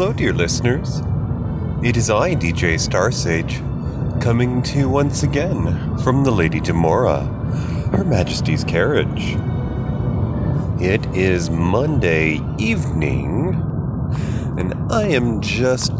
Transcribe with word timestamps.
Hello, 0.00 0.14
dear 0.14 0.32
listeners. 0.32 1.02
It 1.84 1.94
is 1.94 2.08
I, 2.08 2.34
DJ 2.34 2.78
Starsage, 2.78 3.60
coming 4.22 4.62
to 4.62 4.78
you 4.78 4.88
once 4.88 5.24
again 5.24 5.98
from 5.98 6.24
the 6.24 6.30
Lady 6.30 6.58
Demora, 6.58 7.26
Her 7.94 8.02
Majesty's 8.02 8.64
carriage. 8.64 9.36
It 10.80 11.04
is 11.14 11.50
Monday 11.50 12.40
evening, 12.56 13.52
and 14.58 14.72
I 14.90 15.02
am 15.08 15.42
just 15.42 15.92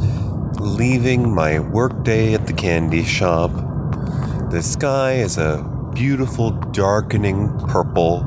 leaving 0.59 1.35
my 1.35 1.59
workday 1.59 2.33
at 2.33 2.47
the 2.47 2.55
candy 2.55 3.05
shop. 3.05 3.51
The 4.51 4.63
sky 4.63 5.17
is 5.17 5.37
a 5.37 5.63
beautiful, 5.95 6.53
darkening 6.53 7.51
purple, 7.69 8.21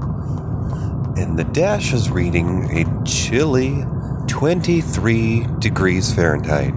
and 1.18 1.36
the 1.36 1.46
dash 1.46 1.94
is 1.94 2.12
reading 2.12 2.70
a 2.78 3.06
chilly 3.06 3.88
23 4.34 5.46
degrees 5.60 6.12
Fahrenheit. 6.12 6.74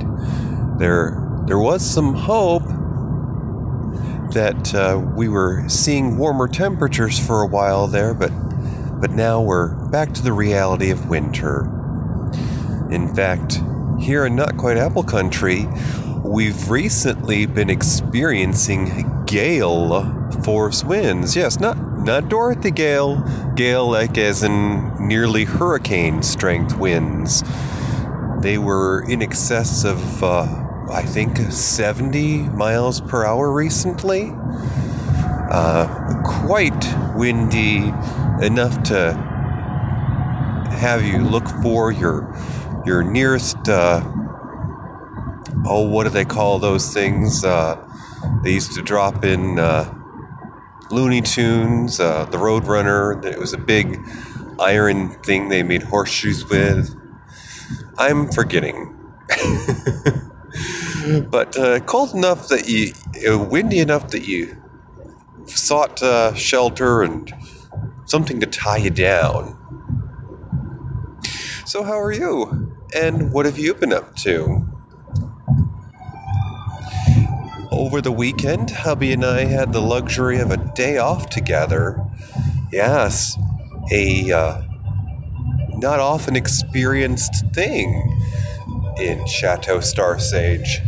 There, 0.79 1.43
there 1.47 1.59
was 1.59 1.83
some 1.83 2.13
hope 2.13 2.65
that 4.35 4.75
uh, 4.75 4.99
we 5.17 5.31
were 5.31 5.67
seeing 5.67 6.19
warmer 6.19 6.49
temperatures 6.49 7.19
for 7.19 7.41
a 7.41 7.47
while 7.47 7.87
there, 7.87 8.13
but 8.13 8.31
but 9.01 9.13
now 9.13 9.41
we're 9.41 9.75
back 9.89 10.13
to 10.13 10.23
the 10.23 10.35
reality 10.35 10.91
of 10.91 11.09
winter. 11.09 11.63
In 12.91 13.11
fact, 13.15 13.63
here 14.01 14.27
in 14.27 14.37
Not 14.37 14.59
Quite 14.59 14.77
Apple 14.77 15.03
Country, 15.03 15.67
we've 16.23 16.71
recently 16.71 17.47
been 17.47 17.71
experiencing 17.71 19.25
gale 19.25 20.31
force 20.45 20.85
winds. 20.85 21.35
Yes, 21.35 21.59
not 21.59 21.79
not 22.07 22.29
Dorothy 22.29 22.71
gale, 22.71 23.21
gale 23.57 23.91
like 23.91 24.17
as 24.17 24.45
in 24.45 24.95
nearly 25.09 25.43
hurricane 25.43 26.23
strength 26.23 26.79
winds. 26.79 27.43
They 28.39 28.59
were 28.59 29.05
in 29.09 29.23
excess 29.23 29.85
of, 29.85 30.23
uh, 30.23 30.45
I 30.89 31.03
think, 31.03 31.37
70 31.37 32.43
miles 32.51 33.01
per 33.01 33.27
hour 33.27 33.51
recently. 33.51 34.33
Uh, 35.51 36.23
quite 36.25 36.85
windy 37.17 37.93
enough 38.41 38.81
to 38.85 39.13
have 40.79 41.05
you 41.05 41.19
look 41.19 41.49
for 41.61 41.91
your 41.91 42.33
your 42.85 43.03
nearest 43.03 43.69
uh, 43.69 44.01
oh 45.65 45.89
what 45.89 46.05
do 46.05 46.11
they 46.11 46.25
call 46.25 46.59
those 46.59 46.93
things 46.93 47.45
uh, 47.45 47.77
they 48.43 48.53
used 48.53 48.73
to 48.73 48.83
drop 48.83 49.25
in 49.25 49.59
uh, 49.59 49.96
Looney 50.91 51.23
Tunes 51.23 52.01
uh, 52.01 52.25
the 52.27 52.39
Roadrunner 52.39 53.25
it 53.25 53.39
was 53.39 53.53
a 53.53 53.59
big 53.59 54.01
iron 54.61 55.11
thing 55.23 55.49
they 55.49 55.63
made 55.63 55.83
horseshoes 55.85 56.49
with 56.49 56.95
I'm 57.99 58.31
forgetting 58.31 58.95
but 61.31 61.57
uh, 61.59 61.81
cold 61.81 62.15
enough 62.15 62.49
that 62.49 62.69
you 62.69 62.93
uh, 63.31 63.39
windy 63.39 63.79
enough 63.79 64.09
that 64.11 64.27
you 64.27 64.57
sought 65.47 66.03
uh, 66.03 66.35
shelter 66.35 67.03
and 67.03 67.33
something 68.05 68.41
to 68.41 68.47
tie 68.47 68.79
you 68.79 68.91
down. 68.91 69.57
So, 71.65 71.83
how 71.83 72.01
are 72.01 72.13
you? 72.13 72.75
And 72.95 73.33
what 73.33 73.47
have 73.47 73.59
you 73.59 73.75
been 73.75 73.93
up 73.93 74.15
to? 74.17 74.67
Over 77.79 78.01
the 78.01 78.11
weekend, 78.11 78.71
hubby 78.71 79.13
and 79.13 79.23
I 79.23 79.45
had 79.45 79.75
the 79.75 79.83
luxury 79.83 80.39
of 80.39 80.51
a 80.51 80.57
day 80.57 80.97
off 80.97 81.29
together. 81.29 82.03
Yes, 82.73 83.37
a 83.93 84.33
uh, 84.33 84.63
not 85.75 86.01
often 86.01 86.37
experienced 86.37 87.45
thing 87.53 88.19
in 88.99 89.27
Chateau 89.27 89.81
Starsage. 89.81 90.81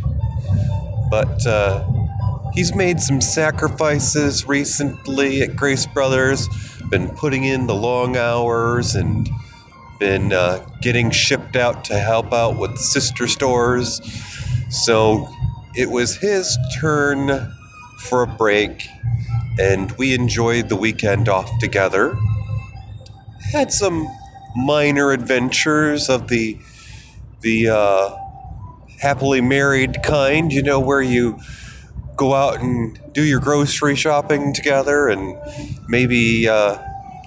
But 1.11 1.47
uh, 1.47 1.87
he's 2.55 2.75
made 2.75 3.01
some 3.01 3.21
sacrifices 3.21 4.49
recently 4.49 5.43
at 5.43 5.57
Grace 5.57 5.85
Brothers, 5.85 6.49
been 6.89 7.11
putting 7.11 7.45
in 7.45 7.67
the 7.67 7.75
long 7.75 8.17
hours 8.17 8.95
and 8.95 9.29
been 10.01 10.33
uh, 10.33 10.67
getting 10.81 11.11
shipped 11.11 11.55
out 11.55 11.85
to 11.85 11.99
help 11.99 12.33
out 12.33 12.57
with 12.57 12.79
sister 12.79 13.27
stores. 13.27 14.01
So 14.71 15.29
it 15.75 15.91
was 15.91 16.17
his 16.17 16.59
turn 16.81 17.53
for 17.99 18.23
a 18.23 18.27
break, 18.27 18.89
and 19.59 19.93
we 19.93 20.15
enjoyed 20.15 20.69
the 20.69 20.77
weekend 20.77 21.29
off 21.29 21.51
together. 21.59 22.17
Had 23.53 23.73
some 23.73 24.07
minor 24.57 25.13
adventures 25.13 26.09
of 26.09 26.29
the 26.29 26.59
the 27.41 27.69
uh, 27.69 28.17
happily 28.99 29.41
married 29.41 30.03
kind, 30.03 30.53
you 30.53 30.63
know, 30.63 30.81
where 30.81 31.03
you 31.03 31.39
go 32.17 32.35
out 32.35 32.61
and 32.61 32.99
do 33.13 33.23
your 33.23 33.39
grocery 33.39 33.95
shopping 33.95 34.53
together 34.53 35.09
and 35.09 35.39
maybe 35.89 36.49
uh, 36.49 36.77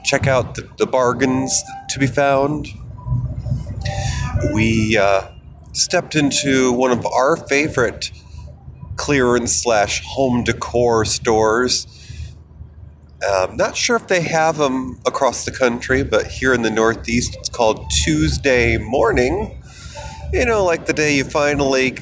check 0.03 0.27
out 0.27 0.55
the, 0.55 0.69
the, 0.77 0.85
bargains 0.85 1.63
to 1.87 1.97
be 1.97 2.07
found. 2.07 2.67
We 4.53 4.97
uh, 4.97 5.29
stepped 5.71 6.15
into 6.15 6.73
one 6.73 6.91
of 6.91 7.05
our 7.05 7.37
favorite 7.37 8.11
clearance 9.01 9.55
slash 9.55 10.03
home 10.05 10.43
decor 10.43 11.03
stores. 11.05 11.87
Um, 13.27 13.57
not 13.57 13.75
sure 13.75 13.95
if 13.95 14.07
they 14.07 14.21
have 14.21 14.57
them 14.57 14.99
across 15.07 15.43
the 15.43 15.51
country, 15.51 16.03
but 16.03 16.27
here 16.27 16.53
in 16.53 16.61
the 16.61 16.69
Northeast, 16.69 17.35
it's 17.35 17.49
called 17.49 17.89
Tuesday 17.89 18.77
Morning. 18.77 19.59
You 20.31 20.45
know, 20.45 20.63
like 20.63 20.85
the 20.85 20.93
day 20.93 21.15
you 21.15 21.23
finally 21.23 21.97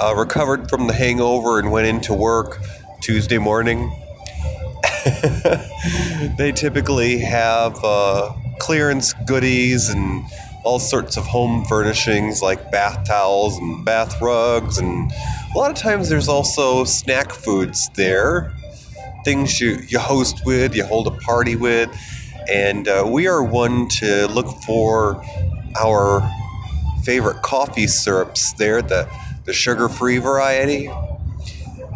uh, 0.00 0.14
recovered 0.16 0.70
from 0.70 0.86
the 0.86 0.92
hangover 0.92 1.58
and 1.58 1.72
went 1.72 1.88
into 1.88 2.14
work 2.14 2.60
Tuesday 3.00 3.38
morning. 3.38 3.92
they 6.38 6.52
typically 6.54 7.18
have 7.18 7.76
uh, 7.82 8.32
clearance 8.60 9.14
goodies 9.26 9.88
and 9.88 10.24
all 10.62 10.78
sorts 10.78 11.16
of 11.16 11.24
home 11.24 11.64
furnishings 11.64 12.40
like 12.40 12.70
bath 12.70 13.04
towels 13.04 13.56
and 13.58 13.84
bath 13.84 14.20
rugs, 14.20 14.78
and 14.78 15.10
a 15.52 15.58
lot 15.58 15.70
of 15.70 15.76
times 15.76 16.08
there's 16.08 16.28
also 16.28 16.84
snack 16.84 17.32
foods 17.32 17.90
there, 17.94 18.54
things 19.24 19.60
you, 19.60 19.78
you 19.88 19.98
host 19.98 20.42
with, 20.46 20.76
you 20.76 20.84
hold 20.84 21.08
a 21.08 21.10
party 21.10 21.56
with, 21.56 21.90
and 22.48 22.86
uh, 22.86 23.04
we 23.06 23.26
are 23.26 23.42
one 23.42 23.88
to 23.88 24.28
look 24.28 24.46
for 24.62 25.22
our 25.78 26.28
favorite 27.02 27.42
coffee 27.42 27.88
syrups 27.88 28.52
there, 28.54 28.80
the, 28.80 29.08
the 29.44 29.52
sugar 29.52 29.88
free 29.88 30.18
variety. 30.18 30.88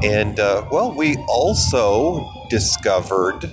And 0.03 0.41
uh, 0.41 0.67
well, 0.73 0.93
we 0.93 1.17
also 1.29 2.29
discovered 2.51 3.49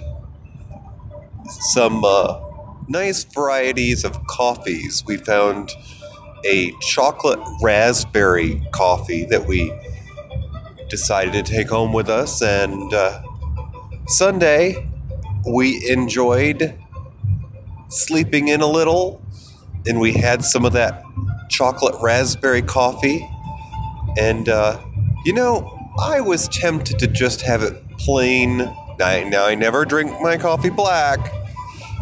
some 1.48 2.04
uh, 2.04 2.40
nice 2.88 3.24
varieties 3.24 4.04
of 4.04 4.26
coffees. 4.26 5.04
We 5.06 5.18
found 5.18 5.72
a 6.44 6.72
chocolate 6.82 7.40
raspberry 7.62 8.64
coffee 8.72 9.26
that 9.26 9.46
we 9.46 9.72
decided 10.92 11.34
to 11.34 11.42
take 11.42 11.70
home 11.70 11.94
with 11.94 12.10
us. 12.10 12.44
And 12.44 12.94
uh, 12.94 13.24
Sunday, 14.08 14.88
we 15.52 15.90
enjoyed 15.90 16.78
sleeping 17.90 18.50
in 18.50 18.62
a 18.62 18.68
little, 18.68 19.26
and 19.88 20.00
we 20.00 20.12
had 20.12 20.44
some 20.44 20.66
of 20.66 20.74
that 20.74 21.04
chocolate 21.50 21.96
raspberry 22.02 22.62
coffee. 22.62 23.28
And, 24.20 24.50
uh, 24.50 24.80
you 25.26 25.34
know, 25.34 25.78
I 26.00 26.22
was 26.22 26.48
tempted 26.50 27.00
to 27.00 27.08
just 27.08 27.42
have 27.42 27.64
it 27.64 27.82
plain. 27.98 28.58
now, 29.00 29.46
I 29.46 29.56
never 29.56 29.86
drink 29.86 30.12
my 30.22 30.38
coffee 30.38 30.70
black, 30.70 31.32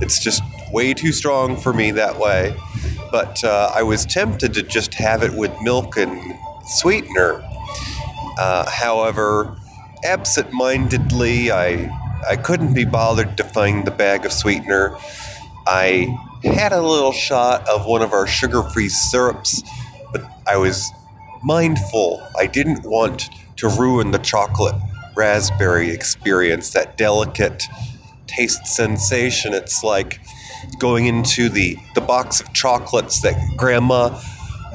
it's 0.02 0.22
just 0.22 0.42
way 0.72 0.94
too 0.94 1.12
strong 1.12 1.58
for 1.58 1.74
me 1.74 1.92
that 1.92 2.18
way. 2.18 2.56
But 3.12 3.44
uh, 3.44 3.72
I 3.74 3.84
was 3.84 4.06
tempted 4.06 4.54
to 4.54 4.64
just 4.64 4.94
have 4.96 5.24
it 5.24 5.34
with 5.34 5.52
milk 5.62 5.98
and 5.98 6.36
sweetener. 6.66 7.44
Uh, 8.39 8.69
however, 8.69 9.53
absent 10.06 10.53
mindedly, 10.53 11.51
I, 11.51 11.91
I 12.25 12.38
couldn't 12.38 12.74
be 12.74 12.86
bothered 12.86 13.36
to 13.36 13.44
find 13.44 13.86
the 13.86 13.91
bag 13.91 14.25
of 14.25 14.31
sweetener. 14.31 14.95
I 15.68 16.18
had 16.45 16.71
a 16.71 16.81
little 16.81 17.12
shot 17.12 17.68
of 17.68 17.86
one 17.86 18.01
of 18.01 18.13
our 18.13 18.25
sugar 18.25 18.63
free 18.63 18.88
syrups, 18.88 19.62
but 20.13 20.24
I 20.47 20.56
was 20.56 20.89
mindful. 21.44 22.25
I 22.38 22.47
didn't 22.47 22.86
want 22.86 23.30
to 23.57 23.68
ruin 23.68 24.12
the 24.12 24.19
chocolate 24.19 24.75
raspberry 25.18 25.89
experience, 25.91 26.71
that 26.71 26.97
delicate 26.97 27.65
taste 28.25 28.65
sensation. 28.68 29.53
It's 29.53 29.83
like 29.83 30.21
going 30.77 31.07
into 31.07 31.50
the, 31.50 31.75
the 31.94 32.00
box 32.00 32.39
of 32.39 32.53
chocolates 32.53 33.21
that 33.24 33.36
grandma 33.57 34.18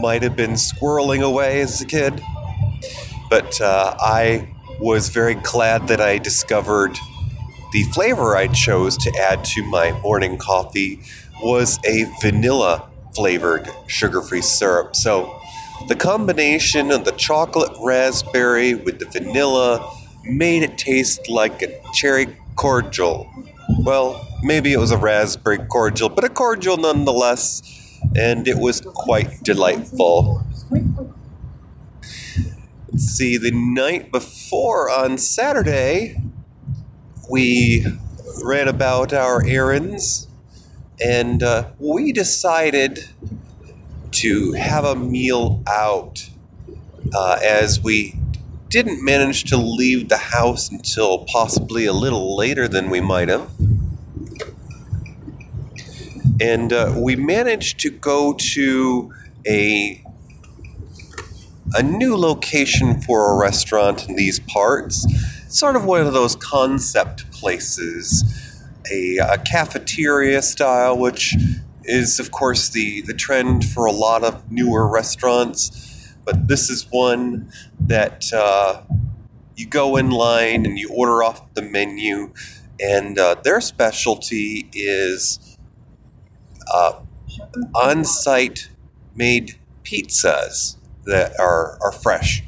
might 0.01 0.23
have 0.23 0.37
been 0.37 0.53
squirreling 0.53 1.23
away 1.23 1.63
as 1.63 1.81
a 1.81 1.87
kid. 1.87 2.21
But 3.35 3.61
uh, 3.61 3.97
I 3.99 4.49
was 4.79 5.09
very 5.09 5.35
glad 5.35 5.89
that 5.89 6.01
I 6.01 6.19
discovered 6.19 6.97
the 7.73 7.83
flavor 7.93 8.37
I 8.37 8.47
chose 8.47 8.97
to 8.99 9.11
add 9.19 9.45
to 9.47 9.65
my 9.65 9.91
morning 10.03 10.39
coffee 10.39 11.01
was 11.43 11.81
a 11.85 12.05
vanilla 12.23 12.89
flavored 13.13 13.69
sugar 13.89 14.23
free 14.23 14.41
syrup. 14.41 14.95
So 14.95 15.37
the 15.89 15.97
combination 15.97 16.93
of 16.93 17.05
the 17.05 17.11
chocolate 17.11 17.77
raspberry 17.81 18.77
with 18.77 19.01
the 19.01 19.07
vanilla 19.07 19.85
made 20.23 20.63
it 20.63 20.79
taste 20.79 21.29
like 21.29 21.61
a 21.61 21.81
cherry 21.93 22.37
cordial. 22.55 23.29
Well, 23.81 24.25
maybe 24.45 24.73
it 24.73 24.79
was 24.79 24.93
a 24.93 24.97
raspberry 24.97 25.59
cordial, 25.59 26.09
but 26.09 26.23
a 26.23 26.29
cordial 26.29 26.77
nonetheless, 26.77 27.63
and 28.15 28.47
it 28.47 28.59
was 28.59 28.81
quite 28.81 29.43
delightful. 29.43 30.47
See, 32.97 33.37
the 33.37 33.51
night 33.51 34.13
before 34.13 34.89
on 34.89 35.19
Saturday, 35.19 36.17
we 37.29 37.85
ran 38.45 38.69
about 38.69 39.13
our 39.13 39.45
errands 39.45 40.29
and 41.05 41.43
uh, 41.43 41.71
we 41.81 42.13
decided 42.13 43.09
to 44.13 44.53
have 44.53 44.85
a 44.85 44.95
meal 44.95 45.61
out 45.67 46.31
uh, 47.13 47.41
as 47.43 47.83
we 47.83 48.15
didn't 48.69 49.05
manage 49.05 49.43
to 49.45 49.57
leave 49.57 50.09
the 50.09 50.17
house 50.17 50.71
until 50.71 51.25
possibly 51.25 51.87
a 51.87 51.93
little 51.93 52.37
later 52.37 52.69
than 52.69 52.91
we 52.91 53.01
might 53.01 53.29
have. 53.29 53.51
And 56.41 56.73
uh, 56.73 56.95
we 56.97 57.17
managed 57.17 57.81
to 57.81 57.91
go 57.91 58.35
to 58.35 59.13
a 59.45 60.04
a 61.73 61.83
new 61.83 62.17
location 62.17 63.01
for 63.01 63.33
a 63.33 63.37
restaurant 63.37 64.09
in 64.09 64.17
these 64.17 64.41
parts. 64.41 65.07
Sort 65.49 65.77
of 65.77 65.85
one 65.85 66.07
of 66.07 66.13
those 66.13 66.37
concept 66.37 67.31
places, 67.31 68.63
a, 68.93 69.17
a 69.19 69.39
cafeteria 69.39 70.43
style, 70.43 70.97
which 70.99 71.37
is, 71.85 72.19
of 72.19 72.31
course, 72.31 72.69
the, 72.69 73.03
the 73.03 73.15
trend 73.15 73.65
for 73.65 73.87
a 73.87 73.93
lot 73.93 74.25
of 74.25 74.51
newer 74.51 74.87
restaurants. 74.87 76.15
But 76.25 76.49
this 76.49 76.71
is 76.71 76.87
one 76.91 77.51
that 77.81 78.33
uh, 78.33 78.83
you 79.57 79.67
go 79.67 79.97
in 79.97 80.11
line 80.11 80.67
and 80.67 80.79
you 80.79 80.91
order 80.91 81.23
off 81.23 81.55
the 81.55 81.63
menu, 81.63 82.33
and 82.81 83.19
uh, 83.19 83.37
their 83.43 83.61
specialty 83.61 84.69
is 84.73 85.57
uh, 86.73 87.01
on 87.75 88.05
site 88.05 88.69
made 89.15 89.57
pizzas 89.85 90.77
that 91.07 91.39
are, 91.39 91.79
are 91.83 91.93
fresh. 91.93 92.43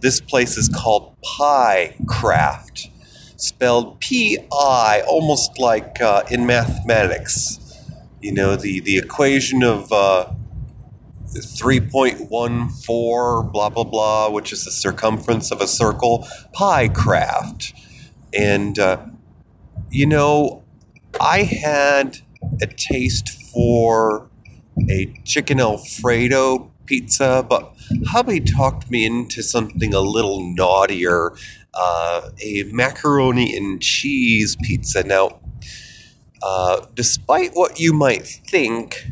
This 0.00 0.20
place 0.20 0.56
is 0.56 0.68
called 0.68 1.16
Pie 1.22 1.96
Craft, 2.06 2.90
spelled 3.36 4.00
P 4.00 4.38
I, 4.52 5.02
almost 5.06 5.58
like 5.58 6.00
uh, 6.00 6.22
in 6.30 6.46
mathematics. 6.46 7.60
You 8.20 8.32
know, 8.32 8.56
the, 8.56 8.80
the 8.80 8.96
equation 8.96 9.62
of 9.62 9.92
uh, 9.92 10.32
3.14, 11.34 13.52
blah, 13.52 13.70
blah, 13.70 13.84
blah, 13.84 14.30
which 14.30 14.52
is 14.52 14.64
the 14.64 14.70
circumference 14.70 15.50
of 15.50 15.60
a 15.60 15.66
circle, 15.66 16.26
Pie 16.52 16.88
Craft. 16.88 17.74
And, 18.32 18.78
uh, 18.78 19.04
you 19.90 20.06
know, 20.06 20.62
I 21.20 21.42
had 21.42 22.18
a 22.60 22.66
taste 22.66 23.28
for 23.28 24.28
a 24.90 25.14
chicken 25.24 25.60
Alfredo 25.60 26.72
pizza, 26.86 27.44
but 27.48 27.74
hubby 28.06 28.40
talked 28.40 28.90
me 28.90 29.04
into 29.04 29.42
something 29.42 29.94
a 29.94 30.00
little 30.00 30.40
naughtier 30.54 31.32
uh, 31.74 32.30
a 32.40 32.64
macaroni 32.64 33.56
and 33.56 33.80
cheese 33.82 34.56
pizza. 34.62 35.02
Now, 35.02 35.40
uh, 36.42 36.86
despite 36.94 37.52
what 37.54 37.80
you 37.80 37.92
might 37.92 38.26
think, 38.26 39.06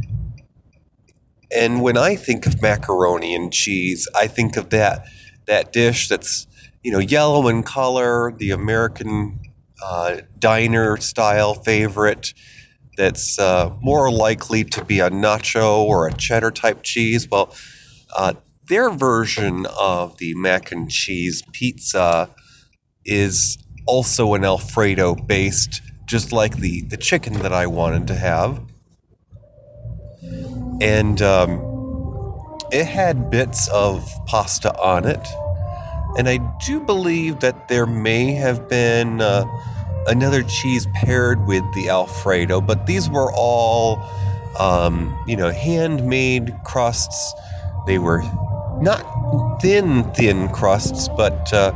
and 1.54 1.82
when 1.82 1.96
I 1.96 2.16
think 2.16 2.46
of 2.46 2.62
macaroni 2.62 3.34
and 3.34 3.52
cheese, 3.52 4.08
I 4.14 4.26
think 4.26 4.56
of 4.56 4.70
that 4.70 5.06
that 5.46 5.72
dish 5.72 6.08
that's 6.08 6.46
you 6.82 6.92
know 6.92 6.98
yellow 6.98 7.48
in 7.48 7.62
color, 7.62 8.32
the 8.36 8.50
American 8.50 9.40
uh, 9.82 10.18
diner 10.38 10.96
style 10.96 11.54
favorite. 11.54 12.32
That's 12.96 13.38
uh, 13.38 13.72
more 13.80 14.10
likely 14.10 14.64
to 14.64 14.84
be 14.84 15.00
a 15.00 15.10
nacho 15.10 15.78
or 15.78 16.06
a 16.06 16.12
cheddar 16.12 16.50
type 16.50 16.82
cheese. 16.82 17.28
Well, 17.28 17.54
uh, 18.14 18.34
their 18.68 18.90
version 18.90 19.66
of 19.78 20.18
the 20.18 20.34
mac 20.34 20.72
and 20.72 20.90
cheese 20.90 21.42
pizza 21.52 22.30
is 23.04 23.58
also 23.86 24.34
an 24.34 24.44
Alfredo 24.44 25.14
based 25.14 25.82
just 26.06 26.32
like 26.32 26.58
the, 26.58 26.82
the 26.82 26.96
chicken 26.96 27.34
that 27.34 27.52
I 27.52 27.66
wanted 27.66 28.06
to 28.08 28.14
have. 28.14 28.60
And 30.80 31.22
um, 31.22 32.58
it 32.70 32.86
had 32.86 33.30
bits 33.30 33.68
of 33.68 34.08
pasta 34.26 34.76
on 34.78 35.06
it. 35.06 35.26
And 36.18 36.28
I 36.28 36.38
do 36.66 36.80
believe 36.80 37.40
that 37.40 37.68
there 37.68 37.86
may 37.86 38.32
have 38.32 38.68
been 38.68 39.20
uh, 39.20 39.44
another 40.06 40.42
cheese 40.42 40.86
paired 40.94 41.46
with 41.46 41.64
the 41.74 41.88
Alfredo, 41.88 42.60
but 42.60 42.86
these 42.86 43.08
were 43.08 43.32
all, 43.32 44.02
um, 44.58 45.16
you 45.26 45.36
know, 45.36 45.50
handmade 45.50 46.54
crusts. 46.64 47.34
They 47.86 47.98
were 47.98 48.22
not 48.80 49.60
thin, 49.60 50.04
thin 50.14 50.48
crusts, 50.48 51.08
but, 51.08 51.52
uh, 51.52 51.72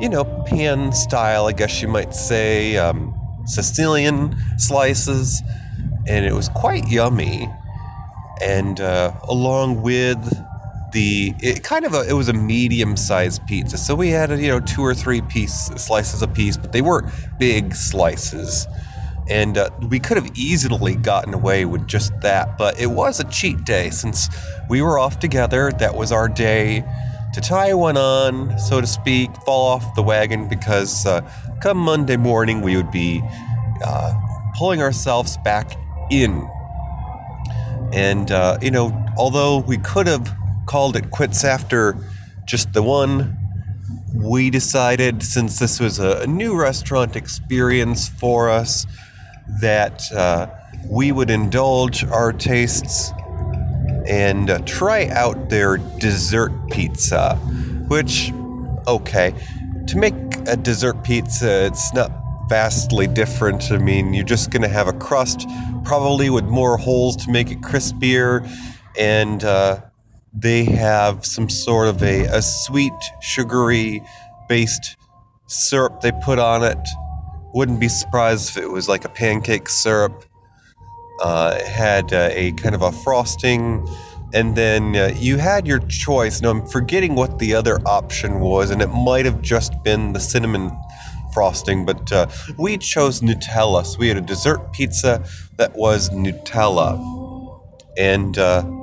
you 0.00 0.08
know, 0.08 0.24
pan 0.46 0.92
style, 0.92 1.46
I 1.46 1.52
guess 1.52 1.82
you 1.82 1.88
might 1.88 2.14
say. 2.14 2.76
Um, 2.76 3.14
Sicilian 3.44 4.36
slices, 4.58 5.42
and 6.06 6.24
it 6.24 6.32
was 6.32 6.48
quite 6.48 6.88
yummy. 6.88 7.48
And 8.40 8.80
uh, 8.80 9.12
along 9.28 9.82
with 9.82 10.18
the 10.92 11.34
it 11.40 11.62
kind 11.62 11.84
of 11.84 11.94
a, 11.94 12.08
it 12.08 12.12
was 12.12 12.28
a 12.28 12.32
medium 12.32 12.96
sized 12.96 13.46
pizza, 13.46 13.78
so 13.78 13.94
we 13.94 14.10
had 14.10 14.30
you 14.30 14.48
know 14.48 14.60
two 14.60 14.82
or 14.82 14.94
three 14.94 15.20
piece 15.22 15.66
slices 15.76 16.22
a 16.22 16.28
piece, 16.28 16.56
but 16.56 16.72
they 16.72 16.82
weren't 16.82 17.12
big 17.38 17.74
slices. 17.74 18.66
And 19.28 19.58
uh, 19.58 19.70
we 19.88 20.00
could 20.00 20.16
have 20.16 20.36
easily 20.36 20.96
gotten 20.96 21.34
away 21.34 21.64
with 21.64 21.86
just 21.86 22.20
that, 22.22 22.58
but 22.58 22.80
it 22.80 22.88
was 22.88 23.20
a 23.20 23.24
cheat 23.24 23.64
day 23.64 23.90
since 23.90 24.28
we 24.68 24.82
were 24.82 24.98
off 24.98 25.20
together. 25.20 25.70
That 25.70 25.94
was 25.94 26.10
our 26.10 26.28
day 26.28 26.84
to 27.32 27.40
tie 27.40 27.72
one 27.74 27.96
on, 27.96 28.58
so 28.58 28.80
to 28.80 28.86
speak, 28.88 29.30
fall 29.44 29.68
off 29.68 29.94
the 29.94 30.02
wagon 30.02 30.48
because 30.48 31.06
uh, 31.06 31.20
come 31.62 31.78
Monday 31.78 32.16
morning 32.16 32.60
we 32.60 32.76
would 32.76 32.90
be 32.90 33.22
uh, 33.84 34.14
pulling 34.56 34.82
ourselves 34.82 35.36
back 35.38 35.76
in. 36.10 36.48
And, 37.92 38.30
uh, 38.32 38.58
you 38.60 38.70
know, 38.70 39.06
although 39.16 39.58
we 39.58 39.78
could 39.78 40.08
have 40.08 40.36
called 40.70 40.94
it 40.94 41.10
quits 41.10 41.42
after 41.42 41.96
just 42.44 42.72
the 42.74 42.82
one, 42.82 43.36
we 44.14 44.50
decided 44.50 45.20
since 45.20 45.58
this 45.58 45.80
was 45.80 45.98
a, 45.98 46.24
new 46.28 46.56
restaurant 46.56 47.16
experience 47.16 48.08
for 48.08 48.48
us 48.48 48.86
that 49.60 50.00
uh, 50.12 50.46
we 50.88 51.10
would 51.10 51.28
indulge 51.28 52.04
our 52.04 52.32
tastes 52.32 53.10
and 54.06 54.48
uh, 54.48 54.60
try 54.64 55.08
out 55.08 55.50
their 55.50 55.78
dessert 55.98 56.52
pizza, 56.70 57.34
which, 57.88 58.32
okay, 58.86 59.34
to 59.88 59.98
make 59.98 60.14
a 60.46 60.56
dessert 60.56 61.02
pizza, 61.02 61.66
it's 61.66 61.92
not 61.94 62.12
vastly 62.48 63.08
different. 63.08 63.72
I 63.72 63.78
mean, 63.78 64.14
you're 64.14 64.24
just 64.24 64.52
going 64.52 64.62
to 64.62 64.68
have 64.68 64.86
a 64.86 64.92
crust, 64.92 65.48
probably 65.82 66.30
with 66.30 66.44
more 66.44 66.76
holes 66.76 67.16
to 67.24 67.30
make 67.32 67.50
it 67.50 67.60
crispier, 67.60 68.48
and 68.96 69.42
uh, 69.42 69.80
they 70.32 70.64
have 70.64 71.24
some 71.24 71.48
sort 71.48 71.88
of 71.88 72.02
a, 72.02 72.24
a 72.26 72.42
sweet, 72.42 72.92
sugary 73.20 74.02
based 74.48 74.96
syrup 75.46 76.00
they 76.00 76.12
put 76.12 76.38
on 76.38 76.62
it. 76.62 76.78
Wouldn't 77.52 77.80
be 77.80 77.88
surprised 77.88 78.50
if 78.50 78.62
it 78.62 78.68
was 78.68 78.88
like 78.88 79.04
a 79.04 79.08
pancake 79.08 79.68
syrup. 79.68 80.24
Uh, 81.20 81.58
it 81.60 81.66
had 81.66 82.12
uh, 82.12 82.28
a 82.32 82.52
kind 82.52 82.74
of 82.74 82.82
a 82.82 82.92
frosting, 82.92 83.86
and 84.32 84.56
then 84.56 84.96
uh, 84.96 85.12
you 85.16 85.36
had 85.36 85.66
your 85.66 85.80
choice. 85.80 86.40
Now 86.40 86.50
I'm 86.50 86.66
forgetting 86.66 87.14
what 87.14 87.38
the 87.38 87.54
other 87.54 87.80
option 87.86 88.40
was, 88.40 88.70
and 88.70 88.80
it 88.80 88.88
might 88.88 89.26
have 89.26 89.42
just 89.42 89.82
been 89.82 90.12
the 90.12 90.20
cinnamon 90.20 90.70
frosting, 91.32 91.84
but 91.84 92.10
uh, 92.12 92.26
we 92.58 92.78
chose 92.78 93.20
Nutella. 93.20 93.84
So 93.84 93.98
we 93.98 94.08
had 94.08 94.16
a 94.16 94.22
dessert 94.22 94.72
pizza 94.72 95.24
that 95.56 95.76
was 95.76 96.10
Nutella. 96.10 96.98
And, 97.96 98.38
uh, 98.38 98.79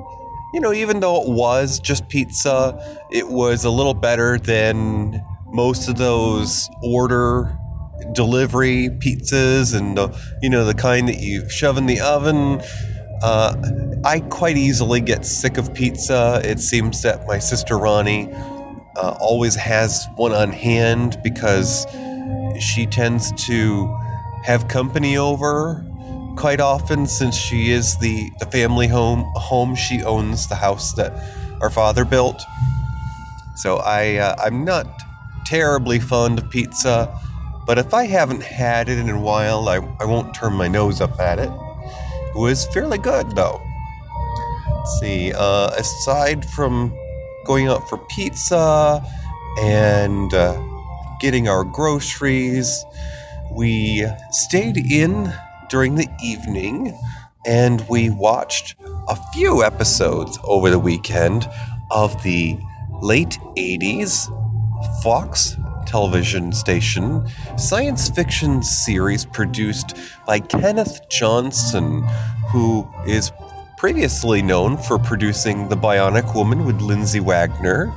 you 0.54 0.60
know, 0.60 0.72
even 0.72 1.00
though 1.00 1.22
it 1.22 1.28
was 1.28 1.78
just 1.78 2.08
pizza, 2.08 3.04
it 3.10 3.28
was 3.28 3.64
a 3.64 3.70
little 3.70 3.94
better 3.94 4.38
than 4.38 5.24
most 5.46 5.88
of 5.88 5.96
those 5.96 6.68
order 6.82 7.56
delivery 8.12 8.88
pizzas 8.88 9.76
and, 9.76 9.98
you 10.42 10.48
know, 10.48 10.64
the 10.64 10.74
kind 10.74 11.08
that 11.08 11.18
you 11.18 11.48
shove 11.48 11.76
in 11.76 11.86
the 11.86 12.00
oven. 12.00 12.60
Uh, 13.22 13.54
I 14.04 14.20
quite 14.20 14.56
easily 14.56 15.00
get 15.00 15.26
sick 15.26 15.58
of 15.58 15.74
pizza. 15.74 16.40
It 16.44 16.60
seems 16.60 17.02
that 17.02 17.26
my 17.26 17.38
sister 17.38 17.76
Ronnie 17.76 18.32
uh, 18.32 19.16
always 19.20 19.56
has 19.56 20.06
one 20.16 20.32
on 20.32 20.52
hand 20.52 21.18
because 21.22 21.86
she 22.60 22.86
tends 22.86 23.32
to 23.46 23.94
have 24.44 24.68
company 24.68 25.16
over 25.16 25.84
quite 26.38 26.60
often 26.60 27.04
since 27.04 27.36
she 27.36 27.72
is 27.72 27.98
the, 27.98 28.30
the 28.38 28.46
family 28.46 28.86
home 28.86 29.24
home 29.34 29.74
she 29.74 30.02
owns 30.04 30.46
the 30.46 30.54
house 30.54 30.92
that 30.92 31.12
our 31.60 31.68
father 31.68 32.04
built. 32.04 32.40
So 33.56 33.78
I 33.78 34.16
uh, 34.16 34.36
I'm 34.38 34.64
not 34.64 34.86
terribly 35.44 35.98
fond 35.98 36.38
of 36.38 36.48
pizza, 36.48 37.12
but 37.66 37.76
if 37.76 37.92
I 37.92 38.06
haven't 38.06 38.44
had 38.44 38.88
it 38.88 38.98
in 38.98 39.08
a 39.08 39.20
while, 39.20 39.68
I, 39.68 39.76
I 39.98 40.04
won't 40.04 40.32
turn 40.32 40.52
my 40.52 40.68
nose 40.68 41.00
up 41.00 41.18
at 41.18 41.40
it. 41.40 41.50
It 41.50 42.38
was 42.38 42.66
fairly 42.68 42.98
good 42.98 43.34
though. 43.34 43.60
Let's 44.70 45.00
see, 45.00 45.32
uh, 45.34 45.70
aside 45.76 46.48
from 46.48 46.96
going 47.46 47.66
out 47.66 47.88
for 47.88 47.98
pizza 48.06 49.04
and 49.58 50.32
uh, 50.32 50.56
getting 51.20 51.48
our 51.48 51.64
groceries, 51.64 52.84
we 53.50 54.06
stayed 54.30 54.76
in 54.76 55.32
during 55.68 55.94
the 55.94 56.08
evening 56.22 56.98
and 57.46 57.84
we 57.88 58.10
watched 58.10 58.74
a 59.08 59.16
few 59.32 59.64
episodes 59.64 60.38
over 60.44 60.70
the 60.70 60.78
weekend 60.78 61.48
of 61.90 62.22
the 62.22 62.58
late 63.00 63.38
80s 63.56 64.34
Fox 65.02 65.56
television 65.86 66.52
station 66.52 67.26
science 67.56 68.10
fiction 68.10 68.62
series 68.62 69.24
produced 69.24 69.96
by 70.26 70.38
Kenneth 70.38 71.08
Johnson, 71.08 72.02
who 72.50 72.86
is 73.06 73.32
previously 73.78 74.42
known 74.42 74.76
for 74.76 74.98
producing 74.98 75.68
The 75.68 75.76
Bionic 75.76 76.34
Woman 76.34 76.66
with 76.66 76.80
Lindsay 76.82 77.20
Wagner 77.20 77.94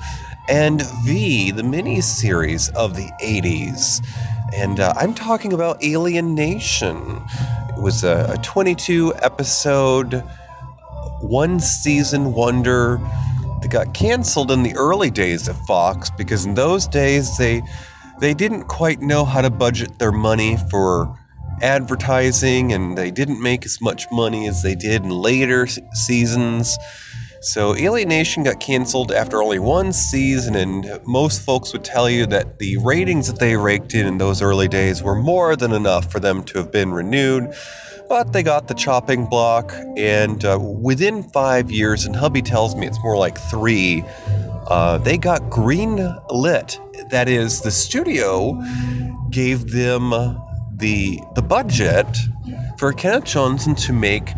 and 0.47 0.83
V, 1.03 1.51
the 1.51 1.63
mini-series 1.63 2.69
of 2.69 2.95
the 2.95 3.09
80s. 3.21 4.05
And 4.53 4.79
uh, 4.79 4.93
I'm 4.95 5.13
talking 5.13 5.53
about 5.53 5.83
Alien 5.83 6.35
Nation. 6.35 7.21
It 7.77 7.81
was 7.81 8.03
a, 8.03 8.35
a 8.37 8.41
22 8.41 9.13
episode, 9.21 10.23
one 11.21 11.59
season 11.59 12.33
wonder 12.33 12.99
that 13.61 13.71
got 13.71 13.93
canceled 13.93 14.51
in 14.51 14.63
the 14.63 14.75
early 14.75 15.09
days 15.09 15.47
of 15.47 15.57
Fox 15.65 16.09
because 16.09 16.45
in 16.45 16.55
those 16.55 16.87
days 16.87 17.37
they 17.37 17.61
they 18.19 18.33
didn't 18.33 18.65
quite 18.65 19.01
know 19.01 19.25
how 19.25 19.41
to 19.41 19.49
budget 19.49 19.97
their 19.97 20.11
money 20.11 20.57
for 20.69 21.17
advertising 21.61 22.71
and 22.73 22.97
they 22.97 23.09
didn't 23.09 23.41
make 23.41 23.65
as 23.65 23.81
much 23.81 24.05
money 24.11 24.47
as 24.47 24.61
they 24.61 24.75
did 24.75 25.03
in 25.03 25.09
later 25.09 25.65
seasons. 25.93 26.77
So 27.43 27.75
Alien 27.75 28.09
Nation 28.09 28.43
got 28.43 28.59
canceled 28.59 29.11
after 29.11 29.41
only 29.41 29.57
one 29.57 29.93
season, 29.93 30.55
and 30.55 31.01
most 31.07 31.41
folks 31.41 31.73
would 31.73 31.83
tell 31.83 32.07
you 32.07 32.27
that 32.27 32.59
the 32.59 32.77
ratings 32.77 33.25
that 33.25 33.39
they 33.39 33.57
raked 33.57 33.95
in 33.95 34.05
in 34.05 34.19
those 34.19 34.43
early 34.43 34.67
days 34.67 35.01
were 35.01 35.15
more 35.15 35.55
than 35.55 35.71
enough 35.71 36.11
for 36.11 36.19
them 36.19 36.43
to 36.43 36.59
have 36.59 36.71
been 36.71 36.91
renewed. 36.91 37.51
But 38.07 38.31
they 38.31 38.43
got 38.43 38.67
the 38.67 38.75
chopping 38.75 39.25
block, 39.25 39.73
and 39.97 40.45
uh, 40.45 40.59
within 40.61 41.23
five 41.23 41.71
years, 41.71 42.05
and 42.05 42.15
hubby 42.15 42.43
tells 42.43 42.75
me 42.75 42.85
it's 42.85 43.01
more 43.03 43.17
like 43.17 43.39
three, 43.49 44.03
uh, 44.67 44.99
they 44.99 45.17
got 45.17 45.49
green 45.49 46.15
lit. 46.29 46.79
That 47.09 47.27
is, 47.27 47.61
the 47.61 47.71
studio 47.71 48.61
gave 49.31 49.71
them 49.71 50.11
the 50.75 51.19
the 51.33 51.41
budget 51.41 52.05
for 52.77 52.93
Kenneth 52.93 53.25
Johnson 53.25 53.73
to 53.75 53.93
make 53.93 54.29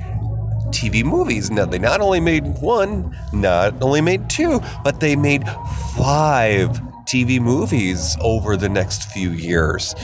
TV 0.73 1.03
movies. 1.03 1.49
Now, 1.51 1.65
they 1.65 1.79
not 1.79 2.01
only 2.01 2.19
made 2.19 2.61
one, 2.61 3.15
not 3.31 3.81
only 3.81 4.01
made 4.01 4.29
two, 4.29 4.59
but 4.83 4.99
they 4.99 5.15
made 5.15 5.47
five 5.95 6.69
TV 7.05 7.39
movies 7.39 8.17
over 8.21 8.57
the 8.57 8.69
next 8.69 9.11
few 9.11 9.31
years. 9.31 9.95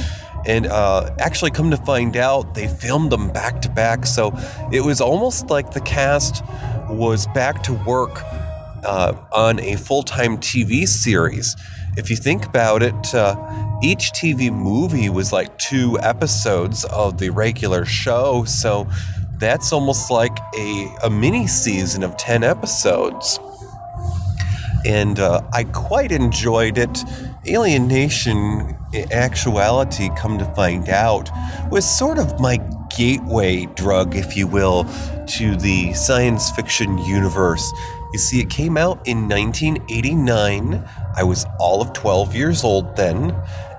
And 0.46 0.68
uh, 0.68 1.16
actually, 1.20 1.52
come 1.52 1.72
to 1.72 1.78
find 1.78 2.16
out, 2.16 2.54
they 2.54 2.68
filmed 2.68 3.12
them 3.12 3.32
back 3.32 3.62
to 3.64 3.70
back. 3.70 4.06
So 4.06 4.32
it 4.72 4.82
was 4.82 5.02
almost 5.02 5.50
like 5.50 5.72
the 5.72 5.82
cast 5.82 6.44
was 6.90 7.28
back 7.28 7.62
to 7.64 7.74
work 7.74 8.22
uh, 8.84 9.14
on 9.34 9.60
a 9.60 9.76
full 9.76 10.04
time 10.04 10.38
TV 10.38 10.88
series. 10.88 11.56
If 11.98 12.10
you 12.10 12.16
think 12.16 12.46
about 12.46 12.84
it, 12.84 13.14
uh, 13.14 13.36
each 13.82 14.12
TV 14.12 14.52
movie 14.52 15.10
was 15.10 15.34
like 15.34 15.58
two 15.58 15.98
episodes 16.02 16.86
of 16.86 17.18
the 17.18 17.30
regular 17.30 17.86
show. 17.86 18.44
So 18.46 18.88
that's 19.40 19.72
almost 19.72 20.12
like 20.12 20.38
a, 20.56 20.94
a 21.04 21.10
mini 21.10 21.48
season 21.48 22.04
of 22.04 22.18
10 22.18 22.44
episodes. 22.44 23.40
And 24.86 25.20
uh, 25.20 25.42
I 25.54 25.64
quite 25.64 26.12
enjoyed 26.12 26.78
it. 26.78 27.04
Alien 27.46 27.88
Nation, 27.88 28.78
in 28.94 29.12
actuality, 29.12 30.10
come 30.18 30.38
to 30.38 30.46
find 30.56 30.90
out, 30.90 31.30
was 31.72 31.86
sort 31.86 32.18
of 32.18 32.40
my 32.40 32.58
gateway 32.96 33.66
drug, 33.76 34.16
if 34.16 34.36
you 34.36 34.48
will, 34.48 34.86
to 35.28 35.56
the 35.56 35.94
science 35.94 36.52
fiction 36.52 36.98
universe. 37.00 37.72
You 38.14 38.20
see, 38.20 38.42
it 38.42 38.50
came 38.50 38.78
out 38.78 39.06
in 39.08 39.30
1989. 39.30 40.84
I 41.16 41.24
was 41.24 41.46
all 41.60 41.82
of 41.82 41.94
12 41.94 42.36
years 42.36 42.64
old 42.64 42.96
then, 42.96 43.36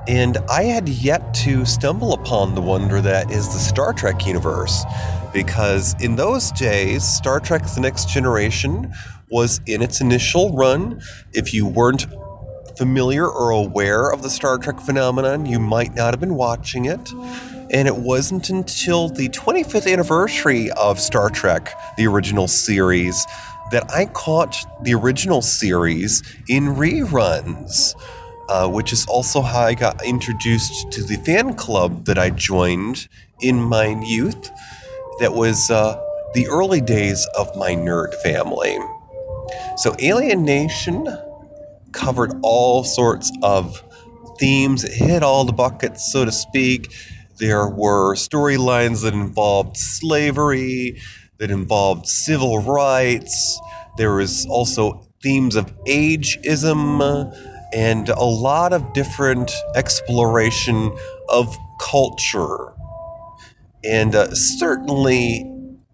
and 0.06 0.38
I 0.50 0.64
had 0.64 0.88
yet 0.88 1.34
to 1.34 1.64
stumble 1.64 2.12
upon 2.14 2.54
the 2.54 2.60
wonder 2.60 3.00
that 3.00 3.30
is 3.30 3.48
the 3.48 3.58
Star 3.58 3.92
Trek 3.92 4.26
universe 4.26 4.84
because 5.32 5.94
in 6.02 6.16
those 6.16 6.50
days, 6.52 7.04
Star 7.04 7.40
Trek 7.40 7.62
The 7.74 7.80
Next 7.80 8.08
Generation 8.08 8.92
was 9.30 9.60
in 9.66 9.82
its 9.82 10.00
initial 10.00 10.52
run. 10.52 11.00
If 11.32 11.54
you 11.54 11.66
weren't 11.66 12.06
familiar 12.76 13.28
or 13.28 13.50
aware 13.50 14.10
of 14.10 14.22
the 14.22 14.30
Star 14.30 14.58
Trek 14.58 14.80
phenomenon, 14.80 15.46
you 15.46 15.58
might 15.58 15.94
not 15.94 16.12
have 16.14 16.20
been 16.20 16.34
watching 16.34 16.86
it. 16.86 17.12
And 17.70 17.86
it 17.86 17.96
wasn't 17.96 18.50
until 18.50 19.08
the 19.08 19.28
25th 19.28 19.90
anniversary 19.90 20.70
of 20.72 20.98
Star 20.98 21.30
Trek, 21.30 21.72
the 21.96 22.06
original 22.06 22.48
series, 22.48 23.24
that 23.70 23.88
I 23.92 24.06
caught 24.06 24.56
the 24.82 24.94
original 24.94 25.42
series 25.42 26.22
in 26.48 26.64
reruns. 26.64 27.94
Uh, 28.48 28.68
which 28.68 28.92
is 28.92 29.06
also 29.06 29.42
how 29.42 29.60
I 29.60 29.74
got 29.74 30.04
introduced 30.04 30.90
to 30.90 31.04
the 31.04 31.14
fan 31.18 31.54
club 31.54 32.06
that 32.06 32.18
I 32.18 32.30
joined 32.30 33.06
in 33.40 33.62
my 33.62 33.96
youth 34.04 34.50
that 35.20 35.34
was 35.34 35.70
uh, 35.70 36.02
the 36.34 36.48
early 36.48 36.80
days 36.80 37.26
of 37.38 37.54
my 37.56 37.72
nerd 37.72 38.14
family. 38.22 38.78
So, 39.76 39.94
Alien 40.00 40.44
Nation 40.44 41.06
covered 41.92 42.32
all 42.42 42.84
sorts 42.84 43.30
of 43.42 43.82
themes, 44.38 44.84
it 44.84 44.92
hit 44.92 45.22
all 45.22 45.44
the 45.44 45.52
buckets, 45.52 46.10
so 46.12 46.24
to 46.24 46.32
speak. 46.32 46.92
There 47.38 47.68
were 47.68 48.14
storylines 48.14 49.02
that 49.02 49.14
involved 49.14 49.76
slavery, 49.76 51.00
that 51.38 51.50
involved 51.50 52.06
civil 52.06 52.58
rights. 52.62 53.60
There 53.96 54.14
was 54.14 54.46
also 54.46 55.06
themes 55.22 55.56
of 55.56 55.74
ageism 55.84 57.34
and 57.72 58.08
a 58.08 58.24
lot 58.24 58.72
of 58.72 58.92
different 58.92 59.52
exploration 59.74 60.96
of 61.28 61.56
culture 61.80 62.74
and 63.84 64.14
uh, 64.14 64.34
certainly 64.34 65.44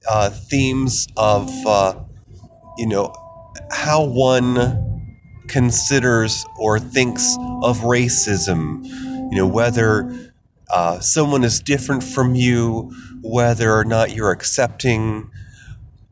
uh, 0.08 0.30
themes 0.30 1.06
of 1.16 1.50
uh, 1.66 1.94
you 2.78 2.86
know 2.86 3.12
how 3.70 4.04
one 4.04 4.82
considers 5.48 6.44
or 6.58 6.78
thinks 6.78 7.36
of 7.62 7.80
racism. 7.80 8.84
You 8.84 9.38
know 9.38 9.46
whether 9.46 10.32
uh, 10.70 11.00
someone 11.00 11.44
is 11.44 11.60
different 11.60 12.02
from 12.02 12.34
you 12.34 12.92
whether 13.22 13.72
or 13.72 13.84
not 13.84 14.14
you're 14.14 14.30
accepting 14.30 15.30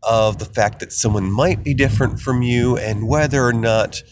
of 0.03 0.39
the 0.39 0.45
fact 0.45 0.81
that 0.81 0.93
someone 0.93 1.31
might 1.31 1.63
be 1.63 1.75
different 1.75 2.21
from 2.21 2.43
you 2.43 2.77
and 2.77 3.09
whether 3.09 3.45
or 3.45 3.53
not 3.53 4.03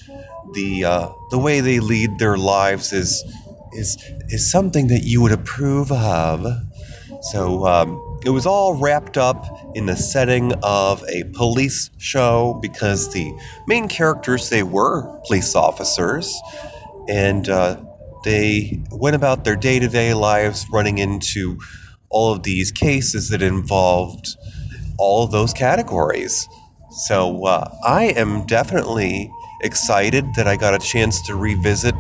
the 0.55 0.85
uh, 0.85 1.09
the 1.31 1.39
way 1.39 1.61
they 1.61 1.81
lead 1.81 2.19
their 2.19 2.37
lives 2.37 2.93
is 2.93 3.23
is 3.73 3.97
is 4.29 4.51
something 4.51 4.89
that 4.89 5.03
you 5.03 5.21
would 5.21 5.33
approve 5.33 5.91
of 5.93 6.45
so 7.23 7.67
um, 7.67 8.19
it 8.25 8.31
was 8.31 8.47
all 8.47 8.75
wrapped 8.75 9.17
up 9.17 9.47
in 9.75 9.87
the 9.87 9.97
setting 9.97 10.53
of 10.63 11.05
a 11.09 11.25
police 11.35 11.91
show 11.99 12.59
because 12.61 13.13
the 13.13 13.33
main 13.67 13.89
characters 13.89 14.51
they 14.51 14.65
were 14.65 15.21
police 15.27 15.55
officers, 15.55 16.37
and 17.09 17.49
uh, 17.49 17.81
they 18.25 18.83
went 18.91 19.15
about 19.15 19.45
their 19.45 19.57
day 19.57 19.79
to 19.79 19.89
day 19.89 20.15
lives 20.15 20.67
running 20.73 20.99
into 20.99 21.59
all 22.11 22.33
of 22.33 22.43
these 22.43 22.73
cases 22.73 23.29
that 23.29 23.41
involved 23.41 24.37
all 24.99 25.25
of 25.25 25.31
those 25.31 25.53
categories. 25.53 26.49
So 27.07 27.47
uh, 27.47 27.73
I 27.85 28.07
am 28.17 28.47
definitely 28.47 29.31
excited 29.63 30.27
that 30.35 30.47
I 30.47 30.57
got 30.57 30.75
a 30.75 30.79
chance 30.79 31.23
to 31.23 31.37
revisit 31.37 31.95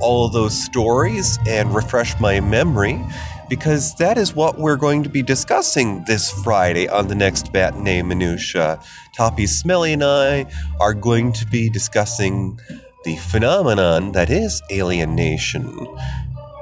all 0.00 0.26
of 0.26 0.32
those 0.32 0.56
stories 0.56 1.38
and 1.46 1.74
refresh 1.74 2.18
my 2.20 2.40
memory 2.40 3.04
because 3.50 3.96
that 3.96 4.16
is 4.16 4.32
what 4.32 4.58
we're 4.58 4.76
going 4.76 5.02
to 5.02 5.08
be 5.08 5.22
discussing 5.22 6.04
this 6.06 6.30
Friday 6.44 6.88
on 6.88 7.08
the 7.08 7.16
next 7.16 7.52
Matinee 7.52 8.00
Minutia. 8.00 8.80
Toppy 9.12 9.46
Smelly 9.46 9.92
and 9.92 10.04
I 10.04 10.46
are 10.78 10.94
going 10.94 11.32
to 11.32 11.44
be 11.46 11.68
discussing 11.68 12.60
the 13.04 13.16
phenomenon 13.16 14.12
that 14.12 14.30
is 14.30 14.62
Alien 14.70 15.16
Nation. 15.16 15.84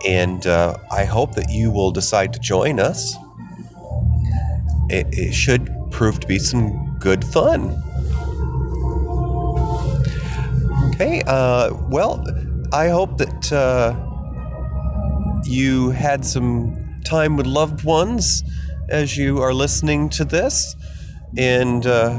And 0.06 0.46
uh, 0.46 0.78
I 0.90 1.04
hope 1.04 1.34
that 1.34 1.50
you 1.50 1.70
will 1.70 1.90
decide 1.90 2.32
to 2.32 2.38
join 2.40 2.80
us. 2.80 3.14
It, 4.88 5.06
it 5.12 5.34
should 5.34 5.70
prove 5.90 6.20
to 6.20 6.26
be 6.26 6.38
some 6.38 6.96
good 6.98 7.22
fun. 7.22 7.82
Okay, 10.94 11.22
uh, 11.26 11.74
well, 11.90 12.24
I 12.72 12.88
hope 12.88 13.18
that 13.18 13.52
uh, 13.52 14.07
you 15.48 15.90
had 15.90 16.24
some 16.24 17.00
time 17.04 17.36
with 17.36 17.46
loved 17.46 17.84
ones 17.84 18.44
as 18.88 19.16
you 19.16 19.38
are 19.38 19.54
listening 19.54 20.08
to 20.10 20.24
this, 20.24 20.76
and 21.36 21.86
uh, 21.86 22.10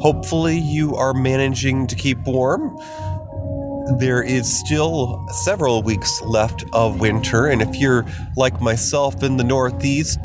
hopefully 0.00 0.58
you 0.58 0.94
are 0.96 1.14
managing 1.14 1.86
to 1.86 1.94
keep 1.94 2.18
warm. 2.26 2.76
There 3.98 4.22
is 4.22 4.50
still 4.60 5.26
several 5.44 5.82
weeks 5.82 6.22
left 6.22 6.64
of 6.72 7.00
winter, 7.00 7.46
and 7.46 7.60
if 7.60 7.76
you're 7.76 8.06
like 8.36 8.60
myself 8.60 9.22
in 9.22 9.36
the 9.36 9.44
Northeast, 9.44 10.20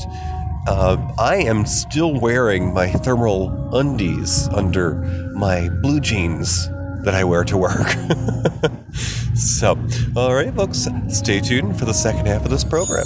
uh, 0.68 0.98
I 1.18 1.38
am 1.38 1.65
still 1.65 2.20
wearing 2.20 2.74
my 2.74 2.91
thermal 2.91 3.75
undies 3.75 4.48
under 4.50 4.96
my 5.34 5.70
blue 5.82 6.00
jeans 6.00 6.70
that 7.03 7.13
I 7.13 7.24
wear 7.24 7.44
to 7.46 7.58
work. 7.58 7.88
so, 9.36 9.77
all 10.15 10.34
right, 10.34 10.53
folks, 10.53 10.88
stay 11.10 11.39
tuned 11.39 11.77
for 11.79 11.86
the 11.86 11.94
second 11.94 12.27
half 12.27 12.44
of 12.46 12.51
this 12.51 12.63
program. 12.63 13.06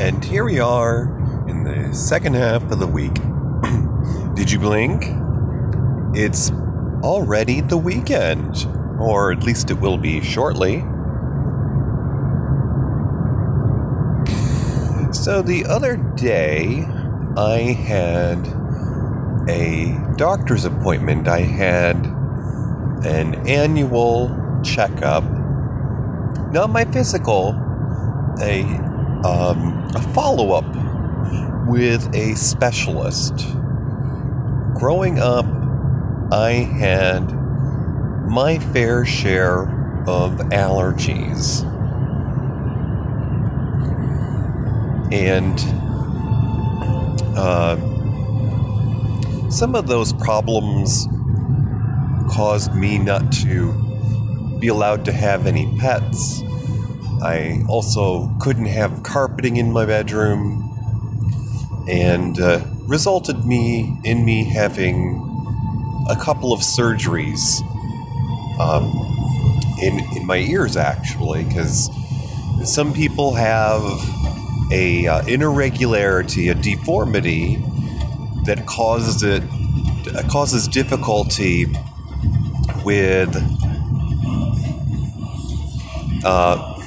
And 0.00 0.24
here 0.24 0.44
we 0.44 0.58
are 0.58 1.46
in 1.48 1.64
the 1.64 1.94
second 1.94 2.34
half 2.34 2.62
of 2.70 2.78
the 2.78 2.86
week. 2.86 3.14
Did 4.34 4.50
you 4.50 4.58
blink? 4.58 5.04
It's 6.14 6.50
already 7.02 7.60
the 7.60 7.76
weekend, 7.76 8.66
or 8.98 9.30
at 9.32 9.42
least 9.42 9.70
it 9.70 9.74
will 9.74 9.98
be 9.98 10.20
shortly. 10.22 10.84
So 15.12 15.42
the 15.42 15.66
other 15.68 15.96
day, 15.96 16.84
I 17.36 17.58
had 17.72 18.59
a 19.50 19.98
doctor's 20.16 20.64
appointment. 20.64 21.26
I 21.26 21.40
had 21.40 21.96
an 23.04 23.34
annual 23.48 24.30
checkup, 24.62 25.24
not 26.52 26.70
my 26.70 26.84
physical, 26.84 27.50
a 28.40 28.62
um, 29.24 29.88
a 29.94 30.02
follow 30.14 30.52
up 30.52 31.66
with 31.66 32.14
a 32.14 32.34
specialist. 32.36 33.34
Growing 34.74 35.18
up, 35.18 35.46
I 36.32 36.52
had 36.52 37.20
my 38.30 38.58
fair 38.58 39.04
share 39.04 39.62
of 40.06 40.38
allergies. 40.52 41.66
And 45.12 45.58
uh, 47.36 47.76
some 49.50 49.74
of 49.74 49.88
those 49.88 50.12
problems 50.12 51.08
caused 52.30 52.72
me 52.74 52.98
not 52.98 53.32
to 53.32 53.72
be 54.60 54.68
allowed 54.68 55.04
to 55.04 55.12
have 55.12 55.46
any 55.46 55.76
pets. 55.78 56.42
I 57.22 57.64
also 57.68 58.30
couldn't 58.40 58.66
have 58.66 59.02
carpeting 59.02 59.56
in 59.56 59.72
my 59.72 59.84
bedroom, 59.86 60.66
and 61.88 62.40
uh, 62.40 62.64
resulted 62.86 63.44
me 63.44 63.98
in 64.04 64.24
me 64.24 64.44
having 64.44 65.26
a 66.08 66.16
couple 66.16 66.52
of 66.52 66.60
surgeries 66.60 67.60
um, 68.60 68.84
in 69.82 70.00
in 70.16 70.26
my 70.26 70.38
ears 70.38 70.76
actually, 70.76 71.44
because 71.44 71.90
some 72.64 72.92
people 72.92 73.34
have 73.34 73.82
a 74.70 75.08
uh, 75.08 75.26
irregularity, 75.26 76.48
a 76.48 76.54
deformity 76.54 77.62
that 78.44 78.64
causes 78.66 79.22
it 79.22 79.42
causes 80.28 80.66
difficulty 80.66 81.66
with 82.84 83.34
uh, 86.24 86.80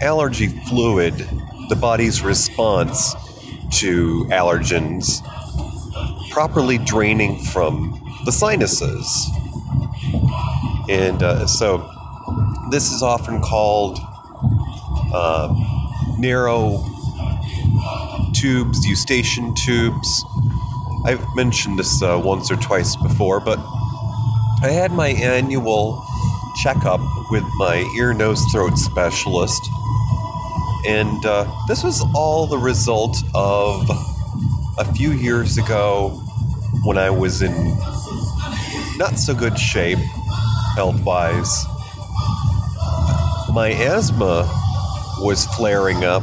allergy 0.00 0.48
fluid, 0.48 1.14
the 1.68 1.76
body's 1.76 2.22
response 2.22 3.14
to 3.70 4.24
allergens, 4.30 5.22
properly 6.30 6.78
draining 6.78 7.38
from 7.44 8.00
the 8.24 8.32
sinuses. 8.32 9.30
And 10.88 11.22
uh, 11.22 11.46
so 11.46 11.88
this 12.70 12.92
is 12.92 13.02
often 13.02 13.40
called 13.40 13.98
uh, 15.12 15.54
narrow 16.18 16.84
tubes, 18.34 18.86
eustachian 18.86 19.54
tubes. 19.54 20.24
I've 21.04 21.24
mentioned 21.34 21.78
this 21.78 22.02
uh, 22.02 22.20
once 22.22 22.50
or 22.50 22.56
twice 22.56 22.94
before, 22.96 23.40
but 23.40 23.58
I 24.62 24.70
had 24.70 24.92
my 24.92 25.08
annual 25.08 26.04
checkup 26.62 27.00
with 27.30 27.44
my 27.56 27.90
ear, 27.96 28.12
nose, 28.12 28.42
throat 28.52 28.76
specialist, 28.76 29.62
and 30.86 31.24
uh, 31.24 31.50
this 31.68 31.82
was 31.82 32.04
all 32.14 32.46
the 32.46 32.58
result 32.58 33.16
of 33.34 33.88
a 34.78 34.84
few 34.94 35.12
years 35.12 35.56
ago 35.56 36.10
when 36.84 36.98
I 36.98 37.10
was 37.10 37.42
in 37.42 37.52
not 38.98 39.18
so 39.18 39.34
good 39.34 39.58
shape 39.58 39.98
health 40.74 41.02
wise. 41.02 41.64
My 43.52 43.70
asthma 43.72 44.48
was 45.20 45.46
flaring 45.56 46.04
up, 46.04 46.22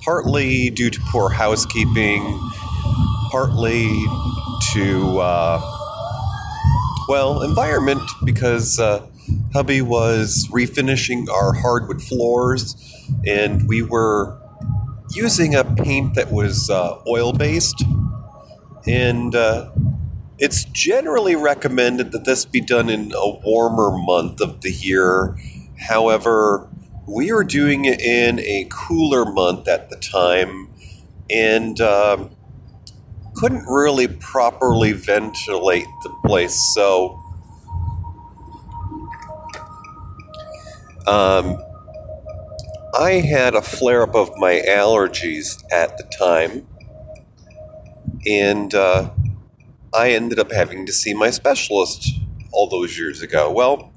partly 0.00 0.70
due 0.70 0.90
to 0.90 1.00
poor 1.10 1.30
housekeeping, 1.30 2.22
partly 3.30 3.88
to, 4.72 5.18
uh, 5.20 5.60
well, 7.08 7.42
environment, 7.42 8.02
because 8.24 8.78
uh, 8.78 9.06
hubby 9.52 9.80
was 9.82 10.48
refinishing 10.52 11.28
our 11.28 11.52
hardwood 11.52 12.02
floors 12.02 12.76
and 13.26 13.68
we 13.68 13.82
were 13.82 14.36
using 15.12 15.54
a 15.54 15.64
paint 15.64 16.14
that 16.14 16.32
was 16.32 16.70
uh, 16.70 16.98
oil 17.06 17.32
based. 17.32 17.82
And 18.86 19.34
uh, 19.34 19.70
it's 20.38 20.64
generally 20.64 21.36
recommended 21.36 22.12
that 22.12 22.24
this 22.24 22.44
be 22.44 22.60
done 22.60 22.88
in 22.88 23.12
a 23.12 23.38
warmer 23.44 23.90
month 23.96 24.40
of 24.40 24.62
the 24.62 24.72
year. 24.72 25.36
However, 25.78 26.68
we 27.06 27.32
were 27.32 27.44
doing 27.44 27.84
it 27.84 28.00
in 28.00 28.40
a 28.40 28.66
cooler 28.70 29.24
month 29.24 29.68
at 29.68 29.90
the 29.90 29.96
time 29.96 30.68
and 31.28 31.80
uh, 31.80 32.28
couldn't 33.36 33.64
really 33.66 34.08
properly 34.08 34.92
ventilate 34.92 35.86
the 36.02 36.10
place. 36.24 36.58
So, 36.74 37.18
um, 41.06 41.62
I 42.98 43.12
had 43.12 43.54
a 43.54 43.62
flare 43.62 44.02
up 44.02 44.14
of 44.14 44.30
my 44.36 44.62
allergies 44.66 45.62
at 45.72 45.96
the 45.96 46.04
time, 46.04 46.66
and 48.26 48.74
uh, 48.74 49.10
I 49.94 50.10
ended 50.10 50.38
up 50.38 50.52
having 50.52 50.86
to 50.86 50.92
see 50.92 51.14
my 51.14 51.30
specialist 51.30 52.10
all 52.52 52.68
those 52.68 52.98
years 52.98 53.22
ago. 53.22 53.50
Well, 53.50 53.92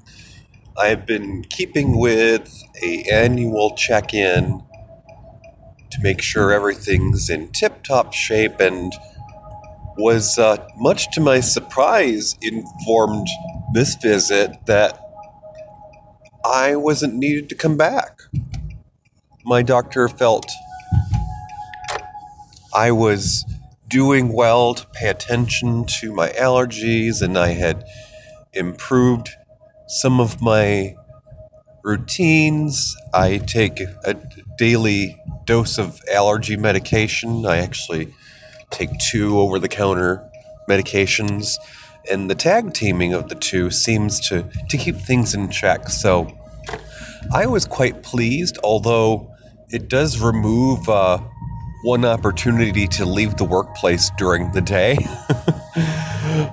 I've 0.76 1.06
been 1.06 1.44
keeping 1.50 1.98
with 1.98 2.62
a 2.82 3.02
annual 3.02 3.76
check-in 3.76 4.62
to 5.90 6.02
make 6.02 6.20
sure 6.20 6.52
everything's 6.52 7.30
in 7.30 7.50
tip-top 7.52 8.12
shape 8.12 8.58
and 8.58 8.92
was 9.96 10.38
uh, 10.38 10.56
much 10.76 11.10
to 11.12 11.20
my 11.20 11.40
surprise 11.40 12.36
informed 12.42 13.28
this 13.72 13.94
visit 13.96 14.66
that 14.66 14.98
I 16.44 16.76
wasn't 16.76 17.14
needed 17.14 17.48
to 17.50 17.54
come 17.54 17.76
back. 17.76 18.20
My 19.44 19.62
doctor 19.62 20.08
felt 20.08 20.50
I 22.74 22.90
was 22.90 23.44
doing 23.88 24.32
well 24.32 24.74
to 24.74 24.86
pay 24.94 25.08
attention 25.08 25.84
to 26.00 26.12
my 26.12 26.30
allergies 26.30 27.22
and 27.22 27.38
I 27.38 27.48
had 27.48 27.84
improved 28.52 29.30
some 29.86 30.20
of 30.20 30.42
my 30.42 30.96
routines. 31.84 32.96
I 33.12 33.38
take 33.38 33.80
a 33.80 34.16
daily 34.58 35.16
dose 35.44 35.78
of 35.78 36.00
allergy 36.12 36.56
medication. 36.56 37.46
I 37.46 37.58
actually 37.58 38.14
take 38.74 38.98
two 38.98 39.38
over 39.38 39.58
the 39.58 39.68
counter 39.68 40.28
medications. 40.68 41.58
And 42.10 42.28
the 42.28 42.34
tag 42.34 42.74
teaming 42.74 43.14
of 43.14 43.28
the 43.28 43.34
two 43.34 43.70
seems 43.70 44.20
to, 44.28 44.50
to 44.68 44.76
keep 44.76 44.96
things 44.96 45.34
in 45.34 45.50
check. 45.50 45.88
So 45.88 46.36
I 47.32 47.46
was 47.46 47.64
quite 47.64 48.02
pleased, 48.02 48.58
although 48.62 49.30
it 49.70 49.88
does 49.88 50.20
remove 50.20 50.88
uh, 50.88 51.18
one 51.84 52.04
opportunity 52.04 52.86
to 52.88 53.06
leave 53.06 53.36
the 53.36 53.44
workplace 53.44 54.10
during 54.18 54.52
the 54.52 54.60
day. 54.60 54.98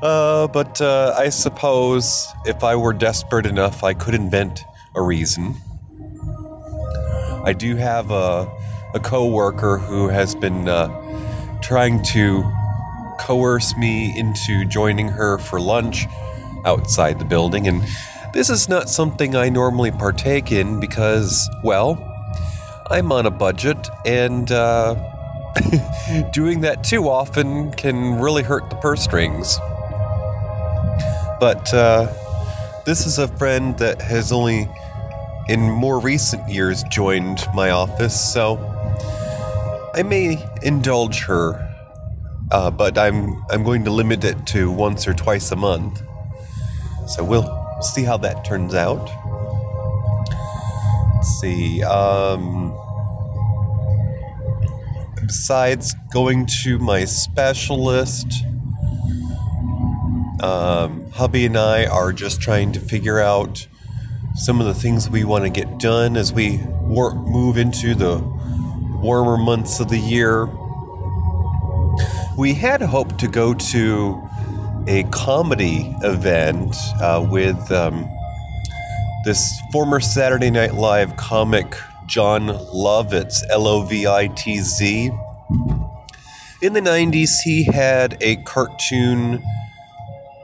uh, 0.01 0.47
but 0.47 0.79
uh, 0.79 1.15
I 1.17 1.29
suppose 1.29 2.27
if 2.45 2.63
I 2.63 2.75
were 2.75 2.93
desperate 2.93 3.45
enough, 3.45 3.83
I 3.83 3.93
could 3.93 4.13
invent 4.13 4.61
a 4.95 5.01
reason. 5.01 5.55
I 7.43 7.53
do 7.53 7.75
have 7.75 8.11
a, 8.11 8.49
a 8.93 8.99
coworker 8.99 9.77
who 9.77 10.07
has 10.09 10.35
been 10.35 10.69
uh, 10.69 11.00
trying 11.61 12.03
to 12.03 12.43
coerce 13.19 13.75
me 13.77 14.17
into 14.17 14.65
joining 14.65 15.07
her 15.07 15.37
for 15.37 15.59
lunch 15.59 16.07
outside 16.65 17.19
the 17.19 17.25
building, 17.25 17.67
and 17.67 17.83
this 18.33 18.49
is 18.49 18.69
not 18.69 18.89
something 18.89 19.35
I 19.35 19.49
normally 19.49 19.91
partake 19.91 20.51
in 20.51 20.79
because, 20.79 21.49
well, 21.63 22.07
I'm 22.89 23.11
on 23.11 23.25
a 23.25 23.31
budget, 23.31 23.89
and 24.05 24.51
uh, 24.51 24.95
doing 26.33 26.61
that 26.61 26.83
too 26.83 27.09
often 27.09 27.71
can 27.71 28.19
really 28.19 28.43
hurt 28.43 28.69
the 28.69 28.75
purse 28.77 29.03
strings. 29.03 29.57
But 31.39 31.73
uh, 31.73 32.13
this 32.85 33.05
is 33.05 33.17
a 33.17 33.27
friend 33.27 33.77
that 33.79 34.01
has 34.01 34.31
only 34.31 34.69
in 35.47 35.59
more 35.59 35.99
recent 35.99 36.47
years 36.49 36.83
joined 36.83 37.45
my 37.53 37.71
office, 37.71 38.33
so 38.33 38.57
I 39.93 40.03
may 40.03 40.49
indulge 40.61 41.23
her, 41.23 41.69
uh, 42.49 42.71
but 42.71 42.97
I'm 42.97 43.43
I'm 43.49 43.63
going 43.63 43.83
to 43.83 43.91
limit 43.91 44.23
it 44.23 44.45
to 44.47 44.71
once 44.71 45.07
or 45.07 45.13
twice 45.13 45.51
a 45.51 45.55
month. 45.55 46.01
So 47.07 47.23
we'll 47.23 47.81
see 47.81 48.03
how 48.03 48.17
that 48.17 48.45
turns 48.45 48.73
out. 48.73 49.09
Let's 51.15 51.27
see. 51.41 51.83
Um, 51.83 52.77
besides 55.15 55.93
going 56.13 56.47
to 56.63 56.79
my 56.79 57.03
specialist, 57.03 58.45
um, 60.41 61.11
hubby 61.11 61.45
and 61.45 61.57
I 61.57 61.85
are 61.85 62.13
just 62.13 62.41
trying 62.41 62.71
to 62.71 62.79
figure 62.79 63.19
out 63.19 63.67
some 64.35 64.61
of 64.61 64.67
the 64.67 64.73
things 64.73 65.09
we 65.09 65.25
want 65.25 65.43
to 65.43 65.49
get 65.49 65.79
done 65.79 66.15
as 66.15 66.31
we 66.31 66.57
work, 66.81 67.15
move 67.15 67.57
into 67.57 67.93
the 67.93 68.19
warmer 69.01 69.37
months 69.37 69.79
of 69.79 69.89
the 69.89 69.97
year. 69.97 70.47
We 72.37 72.53
had 72.53 72.81
hoped 72.81 73.19
to 73.19 73.27
go 73.27 73.53
to 73.53 74.29
a 74.87 75.03
comedy 75.11 75.95
event 76.03 76.75
uh, 77.01 77.25
with 77.29 77.71
um, 77.71 78.07
this 79.25 79.59
former 79.71 79.99
Saturday 79.99 80.51
Night 80.51 80.75
Live 80.75 81.15
comic, 81.17 81.75
Jon 82.05 82.47
Lovitz, 82.47 83.41
L 83.49 83.67
O 83.67 83.83
V 83.83 84.07
I 84.07 84.27
T 84.27 84.59
Z. 84.59 85.11
In 86.61 86.73
the 86.73 86.81
90s, 86.81 87.39
he 87.43 87.63
had 87.63 88.17
a 88.21 88.35
cartoon 88.37 89.43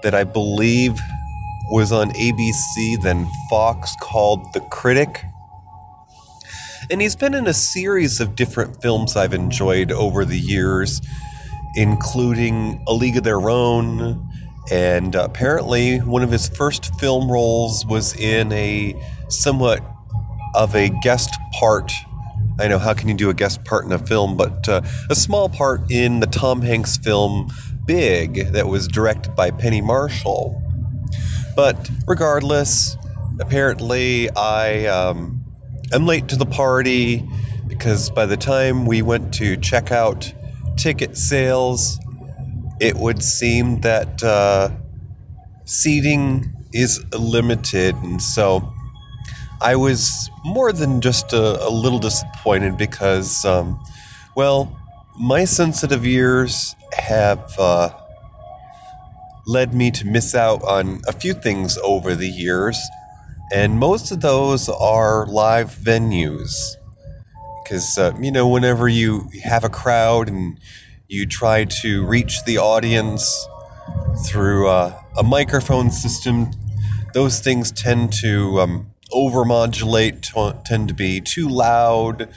that 0.01 0.15
I 0.15 0.23
believe 0.23 0.99
was 1.69 1.91
on 1.91 2.11
ABC, 2.11 3.01
then 3.01 3.27
Fox, 3.49 3.95
called 4.01 4.51
The 4.53 4.61
Critic. 4.61 5.25
And 6.89 7.01
he's 7.01 7.17
been 7.17 7.33
in 7.33 7.47
a 7.47 7.53
series 7.53 8.21
of 8.21 8.35
different 8.35 8.81
films 8.81 9.17
I've 9.17 9.33
enjoyed 9.33 9.91
over 9.91 10.23
the 10.23 10.39
years, 10.39 11.01
including 11.75 12.81
A 12.87 12.93
League 12.93 13.17
of 13.17 13.23
Their 13.25 13.49
Own. 13.49 14.25
And 14.71 15.13
apparently, 15.13 15.97
one 15.97 16.23
of 16.23 16.31
his 16.31 16.47
first 16.47 16.95
film 16.95 17.29
roles 17.29 17.85
was 17.85 18.15
in 18.15 18.53
a 18.53 18.95
somewhat 19.27 19.83
of 20.55 20.75
a 20.75 20.87
guest 21.03 21.37
part. 21.59 21.91
I 22.57 22.69
know, 22.69 22.79
how 22.79 22.93
can 22.93 23.09
you 23.09 23.15
do 23.15 23.29
a 23.29 23.33
guest 23.33 23.65
part 23.65 23.83
in 23.83 23.91
a 23.91 23.99
film? 23.99 24.37
But 24.37 24.69
uh, 24.69 24.81
a 25.09 25.15
small 25.15 25.49
part 25.49 25.91
in 25.91 26.21
the 26.21 26.27
Tom 26.27 26.61
Hanks 26.61 26.97
film 26.97 27.51
Big 27.85 28.53
that 28.53 28.67
was 28.67 28.87
directed 28.87 29.35
by 29.35 29.51
Penny 29.51 29.81
Marshall. 29.81 30.61
But 31.53 31.89
regardless, 32.07 32.95
apparently 33.41 34.29
I 34.31 34.85
um, 34.85 35.36
am 35.93 36.05
late 36.05 36.27
to 36.29 36.35
the 36.35 36.45
party 36.45 37.27
because 37.67 38.09
by 38.09 38.25
the 38.25 38.37
time 38.37 38.85
we 38.85 39.01
went 39.01 39.33
to 39.35 39.57
check 39.57 39.91
out 39.91 40.33
ticket 40.77 41.17
sales, 41.17 41.99
it 42.79 42.95
would 42.95 43.23
seem 43.23 43.81
that 43.81 44.23
uh, 44.23 44.69
seating 45.65 46.53
is 46.73 47.03
limited. 47.13 47.95
And 47.95 48.21
so 48.21 48.73
I 49.61 49.75
was 49.75 50.29
more 50.45 50.71
than 50.71 51.01
just 51.01 51.33
a, 51.33 51.67
a 51.67 51.69
little 51.69 51.99
disappointed 51.99 52.77
because, 52.77 53.43
um, 53.45 53.79
well, 54.35 54.77
my 55.19 55.45
sensitive 55.45 56.05
ears 56.05 56.75
have. 56.93 57.57
Uh, 57.57 57.89
led 59.47 59.73
me 59.73 59.89
to 59.89 60.05
miss 60.05 60.35
out 60.35 60.61
on 60.63 61.01
a 61.07 61.13
few 61.13 61.33
things 61.33 61.77
over 61.81 62.13
the 62.13 62.27
years, 62.27 62.77
and 63.53 63.79
most 63.79 64.11
of 64.11 64.21
those 64.21 64.69
are 64.69 65.25
live 65.27 65.71
venues. 65.71 66.75
Because, 67.63 67.97
uh, 67.97 68.13
you 68.19 68.31
know, 68.31 68.47
whenever 68.47 68.87
you 68.87 69.29
have 69.43 69.63
a 69.63 69.69
crowd 69.69 70.29
and 70.29 70.59
you 71.07 71.25
try 71.25 71.65
to 71.65 72.05
reach 72.05 72.43
the 72.45 72.57
audience 72.57 73.47
through 74.25 74.67
uh, 74.67 74.99
a 75.17 75.23
microphone 75.23 75.91
system, 75.91 76.51
those 77.13 77.39
things 77.39 77.71
tend 77.71 78.13
to 78.13 78.59
um, 78.59 78.91
overmodulate, 79.11 80.21
t- 80.21 80.59
tend 80.65 80.87
to 80.87 80.93
be 80.93 81.21
too 81.21 81.47
loud, 81.47 82.29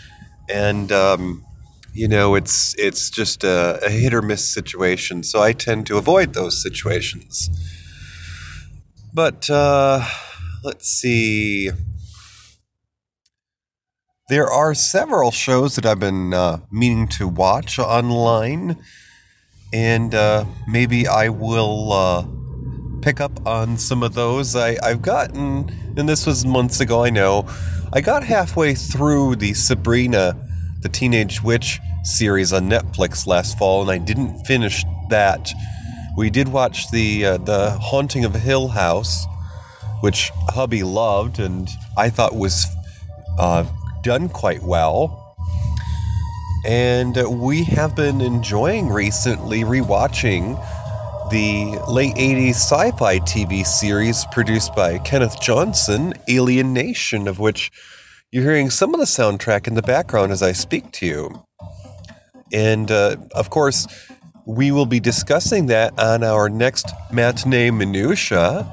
and 0.49 0.90
um, 0.92 1.44
you 1.92 2.09
know, 2.09 2.35
it's 2.35 2.75
it's 2.79 3.11
just 3.11 3.42
a, 3.44 3.81
a, 3.85 3.90
hit 3.90 4.14
or 4.14 4.23
miss 4.23 4.49
situation. 4.49 5.23
So 5.23 5.42
I 5.42 5.53
tend 5.53 5.87
to 5.88 5.96
avoid 5.96 6.35
those 6.35 6.62
situations. 6.62 7.51
But 9.12 9.51
uh, 9.51 10.07
let's 10.62 10.88
see. 10.88 11.70
There 14.29 14.46
are 14.46 14.75
several 14.75 15.31
shows 15.31 15.75
that 15.77 15.85
I've 15.85 15.99
been 15.99 16.33
uh, 16.33 16.59
meaning 16.70 17.09
to 17.09 17.27
watch 17.27 17.79
online, 17.79 18.77
and 19.73 20.14
uh, 20.14 20.44
maybe 20.68 21.09
I 21.09 21.31
will 21.31 21.92
uh, 21.92 22.27
pick 23.03 23.20
up 23.20 23.44
on 23.46 23.77
some 23.77 24.03
of 24.03 24.14
those. 24.14 24.55
I, 24.55 24.77
I've 24.83 25.03
gotten, 25.03 25.70
and 25.96 26.09
this 26.09 26.27
was 26.27 26.44
months 26.44 26.81
ago, 26.81 27.03
I 27.05 27.11
know, 27.11 27.49
I 27.92 28.01
got 28.01 28.23
halfway 28.23 28.75
through 28.75 29.37
the 29.37 29.53
Sabrina 29.55 30.46
the 30.81 30.88
Teenage 30.88 31.42
Witch 31.42 31.79
series 32.05 32.53
on 32.53 32.68
Netflix 32.68 33.27
last 33.27 33.59
fall, 33.59 33.83
and 33.83 33.90
I 33.90 33.99
didn't 33.99 34.44
finish 34.46 34.85
that. 35.11 35.53
We 36.16 36.31
did 36.31 36.49
watch 36.49 36.90
the 36.90 37.27
uh, 37.27 37.37
the 37.38 37.70
Haunting 37.81 38.25
of 38.25 38.35
Hill 38.35 38.68
House, 38.68 39.27
which 40.00 40.30
hubby 40.48 40.82
loved, 40.82 41.38
and 41.38 41.68
I 41.96 42.10
thought 42.10 42.34
was 42.34 42.66
uh, 43.38 43.64
done 44.02 44.28
quite 44.28 44.62
well. 44.62 45.36
And 46.66 47.16
we 47.40 47.64
have 47.64 47.96
been 47.96 48.20
enjoying 48.20 48.88
recently 48.88 49.60
rewatching 49.60 50.58
the 51.30 51.80
late 51.88 52.14
80s 52.16 52.50
sci 52.50 52.90
fi 52.92 53.18
TV 53.20 53.64
series 53.64 54.24
produced 54.32 54.74
by 54.74 54.98
Kenneth 54.98 55.40
Johnson, 55.40 56.12
Alien 56.28 56.72
Nation, 56.72 57.28
of 57.28 57.38
which 57.38 57.70
you're 58.32 58.42
hearing 58.42 58.68
some 58.68 58.92
of 58.94 59.00
the 59.00 59.06
soundtrack 59.06 59.66
in 59.66 59.74
the 59.74 59.82
background 59.82 60.32
as 60.32 60.42
I 60.42 60.52
speak 60.52 60.92
to 60.92 61.06
you. 61.06 61.44
And 62.52 62.90
uh, 62.90 63.16
of 63.34 63.50
course, 63.50 63.86
we 64.44 64.72
will 64.72 64.86
be 64.86 65.00
discussing 65.00 65.66
that 65.66 65.98
on 65.98 66.24
our 66.24 66.48
next 66.48 66.92
matinee 67.12 67.70
minutia, 67.70 68.66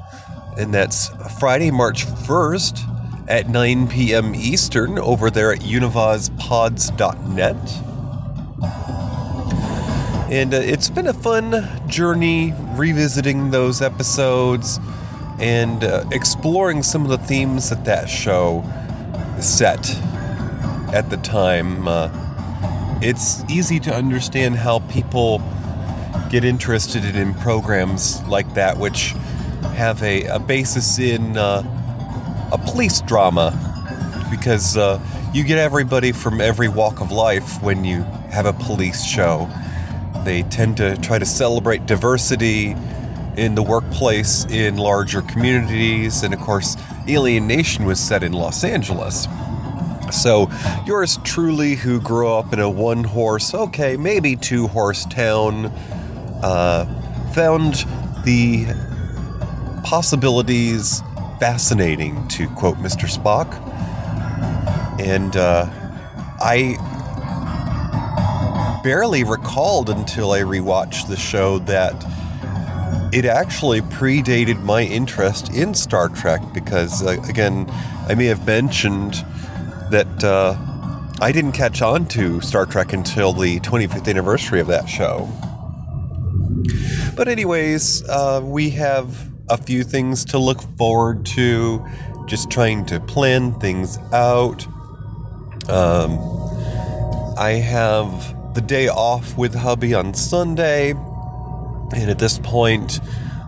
and 0.58 0.74
that's 0.74 1.08
Friday, 1.38 1.70
March 1.70 2.04
1st 2.04 3.28
at 3.28 3.48
9 3.48 3.88
p.m. 3.88 4.34
Eastern 4.34 4.98
over 4.98 5.30
there 5.30 5.52
at 5.52 5.60
univazpods.net. 5.60 7.56
And 10.30 10.52
uh, 10.52 10.56
it's 10.58 10.90
been 10.90 11.06
a 11.06 11.12
fun 11.14 11.68
journey 11.88 12.52
revisiting 12.72 13.50
those 13.50 13.80
episodes 13.80 14.80
and 15.40 15.84
uh, 15.84 16.04
exploring 16.10 16.82
some 16.82 17.04
of 17.04 17.08
the 17.08 17.18
themes 17.18 17.70
that 17.70 17.84
that 17.84 18.10
show 18.10 18.64
set 19.40 19.88
at 20.92 21.08
the 21.08 21.18
time. 21.18 21.86
Uh, 21.86 22.10
it's 23.00 23.48
easy 23.48 23.78
to 23.80 23.94
understand 23.94 24.56
how 24.56 24.80
people 24.80 25.40
get 26.30 26.44
interested 26.44 27.04
in 27.04 27.32
programs 27.34 28.22
like 28.24 28.54
that, 28.54 28.76
which 28.76 29.14
have 29.74 30.02
a, 30.02 30.24
a 30.24 30.38
basis 30.38 30.98
in 30.98 31.36
uh, 31.36 31.62
a 32.52 32.58
police 32.58 33.00
drama, 33.02 33.52
because 34.30 34.76
uh, 34.76 35.00
you 35.34 35.44
get 35.44 35.58
everybody 35.58 36.12
from 36.12 36.40
every 36.40 36.68
walk 36.68 37.00
of 37.00 37.10
life 37.12 37.62
when 37.62 37.84
you 37.84 38.02
have 38.30 38.46
a 38.46 38.52
police 38.52 39.04
show. 39.04 39.48
They 40.24 40.42
tend 40.42 40.76
to 40.78 40.96
try 40.96 41.18
to 41.18 41.26
celebrate 41.26 41.86
diversity 41.86 42.74
in 43.36 43.54
the 43.54 43.62
workplace 43.62 44.44
in 44.46 44.76
larger 44.76 45.22
communities, 45.22 46.22
and 46.22 46.34
of 46.34 46.40
course, 46.40 46.76
Alien 47.06 47.46
Nation 47.46 47.84
was 47.84 48.00
set 48.00 48.22
in 48.22 48.32
Los 48.32 48.64
Angeles. 48.64 49.28
So, 50.10 50.50
yours 50.86 51.18
truly, 51.22 51.74
who 51.74 52.00
grew 52.00 52.28
up 52.28 52.52
in 52.52 52.60
a 52.60 52.68
one 52.68 53.04
horse, 53.04 53.54
okay, 53.54 53.96
maybe 53.96 54.36
two 54.36 54.66
horse 54.66 55.04
town, 55.04 55.66
uh, 56.42 56.86
found 57.32 57.84
the 58.24 58.66
possibilities 59.84 61.02
fascinating, 61.38 62.26
to 62.28 62.48
quote 62.48 62.76
Mr. 62.78 63.08
Spock. 63.08 63.48
And 65.00 65.36
uh, 65.36 65.66
I 66.40 66.76
barely 68.82 69.24
recalled 69.24 69.90
until 69.90 70.32
I 70.32 70.40
rewatched 70.40 71.08
the 71.08 71.16
show 71.16 71.58
that 71.60 71.94
it 73.12 73.24
actually 73.24 73.80
predated 73.80 74.62
my 74.64 74.82
interest 74.82 75.52
in 75.54 75.74
Star 75.74 76.08
Trek 76.08 76.42
because, 76.52 77.02
uh, 77.02 77.16
again, 77.28 77.66
I 78.08 78.14
may 78.14 78.26
have 78.26 78.46
mentioned 78.46 79.24
that 79.90 80.24
uh, 80.24 80.56
I 81.20 81.32
didn't 81.32 81.52
catch 81.52 81.80
on 81.80 82.06
to 82.08 82.40
Star 82.40 82.66
Trek 82.66 82.92
until 82.92 83.32
the 83.32 83.60
25th 83.60 84.08
anniversary 84.08 84.60
of 84.60 84.66
that 84.66 84.88
show. 84.88 85.28
But, 87.16 87.28
anyways, 87.28 88.06
uh, 88.08 88.40
we 88.44 88.70
have 88.70 89.28
a 89.50 89.56
few 89.56 89.84
things 89.84 90.24
to 90.26 90.38
look 90.38 90.62
forward 90.76 91.24
to, 91.26 91.84
just 92.26 92.50
trying 92.50 92.84
to 92.86 93.00
plan 93.00 93.58
things 93.58 93.98
out. 94.12 94.66
Um, 95.68 96.18
I 97.38 97.52
have 97.64 98.54
the 98.54 98.60
day 98.60 98.88
off 98.88 99.36
with 99.36 99.54
hubby 99.54 99.94
on 99.94 100.14
Sunday, 100.14 100.90
and 100.90 102.10
at 102.10 102.18
this 102.18 102.38
point, 102.38 103.00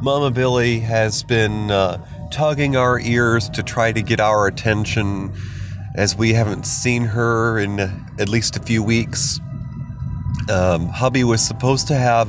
Mama 0.02 0.30
Billy 0.30 0.80
has 0.80 1.22
been 1.22 1.70
uh, 1.70 2.28
tugging 2.30 2.76
our 2.76 2.98
ears 3.00 3.48
to 3.50 3.62
try 3.62 3.92
to 3.92 4.02
get 4.02 4.20
our 4.20 4.46
attention 4.46 5.32
as 5.94 6.16
we 6.16 6.32
haven't 6.32 6.64
seen 6.64 7.04
her 7.04 7.58
in 7.58 7.80
at 7.80 8.28
least 8.28 8.56
a 8.56 8.60
few 8.60 8.82
weeks. 8.82 9.40
Um, 10.48 10.88
hubby 10.88 11.24
was 11.24 11.46
supposed 11.46 11.88
to 11.88 11.94
have 11.94 12.28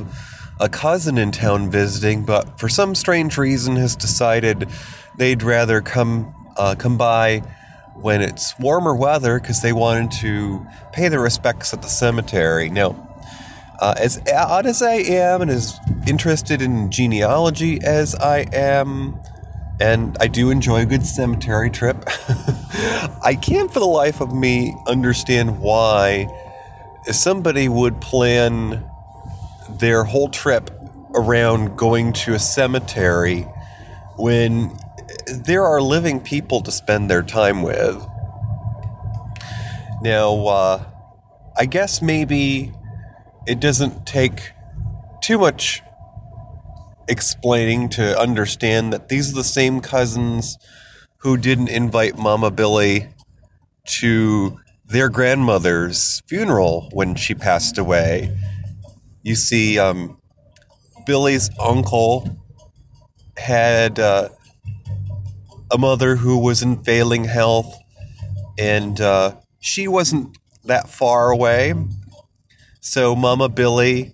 a 0.62 0.68
cousin 0.68 1.18
in 1.18 1.32
town 1.32 1.68
visiting, 1.68 2.24
but 2.24 2.58
for 2.58 2.68
some 2.68 2.94
strange 2.94 3.36
reason 3.36 3.74
has 3.74 3.96
decided 3.96 4.68
they'd 5.18 5.42
rather 5.42 5.80
come 5.80 6.32
uh, 6.56 6.76
come 6.78 6.96
by 6.96 7.40
when 7.96 8.22
it's 8.22 8.56
warmer 8.60 8.94
weather 8.94 9.40
because 9.40 9.60
they 9.60 9.72
wanted 9.72 10.12
to 10.12 10.64
pay 10.92 11.08
their 11.08 11.20
respects 11.20 11.74
at 11.74 11.82
the 11.82 11.88
cemetery. 11.88 12.70
Now, 12.70 12.94
uh, 13.80 13.94
as 13.98 14.22
odd 14.32 14.66
as 14.66 14.82
I 14.82 14.94
am 14.94 15.42
and 15.42 15.50
as 15.50 15.78
interested 16.06 16.62
in 16.62 16.92
genealogy 16.92 17.80
as 17.82 18.14
I 18.14 18.46
am, 18.52 19.18
and 19.80 20.16
I 20.20 20.28
do 20.28 20.50
enjoy 20.50 20.82
a 20.82 20.86
good 20.86 21.04
cemetery 21.04 21.70
trip, 21.70 22.04
I 23.24 23.36
can't 23.42 23.72
for 23.72 23.80
the 23.80 23.86
life 23.86 24.20
of 24.20 24.32
me 24.32 24.76
understand 24.86 25.58
why 25.58 26.28
somebody 27.10 27.68
would 27.68 28.00
plan 28.00 28.88
their 29.78 30.04
whole 30.04 30.28
trip 30.28 30.70
around 31.14 31.76
going 31.76 32.12
to 32.12 32.34
a 32.34 32.38
cemetery 32.38 33.46
when 34.16 34.76
there 35.28 35.64
are 35.64 35.80
living 35.80 36.20
people 36.20 36.60
to 36.62 36.70
spend 36.70 37.10
their 37.10 37.22
time 37.22 37.62
with. 37.62 38.04
Now, 40.02 40.46
uh, 40.46 40.84
I 41.56 41.66
guess 41.66 42.02
maybe 42.02 42.72
it 43.46 43.60
doesn't 43.60 44.06
take 44.06 44.52
too 45.22 45.38
much 45.38 45.82
explaining 47.08 47.88
to 47.90 48.18
understand 48.18 48.92
that 48.92 49.08
these 49.08 49.32
are 49.32 49.34
the 49.34 49.44
same 49.44 49.80
cousins 49.80 50.58
who 51.18 51.36
didn't 51.36 51.68
invite 51.68 52.16
Mama 52.16 52.50
Billy 52.50 53.08
to 53.84 54.58
their 54.84 55.08
grandmother's 55.08 56.22
funeral 56.26 56.88
when 56.92 57.14
she 57.14 57.34
passed 57.34 57.78
away. 57.78 58.36
You 59.22 59.36
see, 59.36 59.78
um, 59.78 60.18
Billy's 61.06 61.48
uncle 61.60 62.40
had 63.36 63.98
uh, 64.00 64.30
a 65.70 65.78
mother 65.78 66.16
who 66.16 66.38
was 66.38 66.62
in 66.62 66.82
failing 66.82 67.24
health, 67.24 67.72
and 68.58 69.00
uh, 69.00 69.36
she 69.60 69.86
wasn't 69.86 70.36
that 70.64 70.88
far 70.88 71.30
away. 71.30 71.74
So 72.80 73.14
Mama 73.14 73.48
Billy 73.48 74.12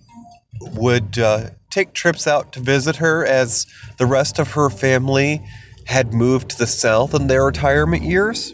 would 0.61 1.17
uh, 1.17 1.49
take 1.71 1.93
trips 1.93 2.27
out 2.27 2.51
to 2.53 2.59
visit 2.59 2.97
her 2.97 3.25
as 3.25 3.65
the 3.97 4.05
rest 4.05 4.37
of 4.37 4.51
her 4.51 4.69
family 4.69 5.41
had 5.85 6.13
moved 6.13 6.51
to 6.51 6.57
the 6.57 6.67
south 6.67 7.15
in 7.15 7.25
their 7.25 7.45
retirement 7.45 8.03
years. 8.03 8.53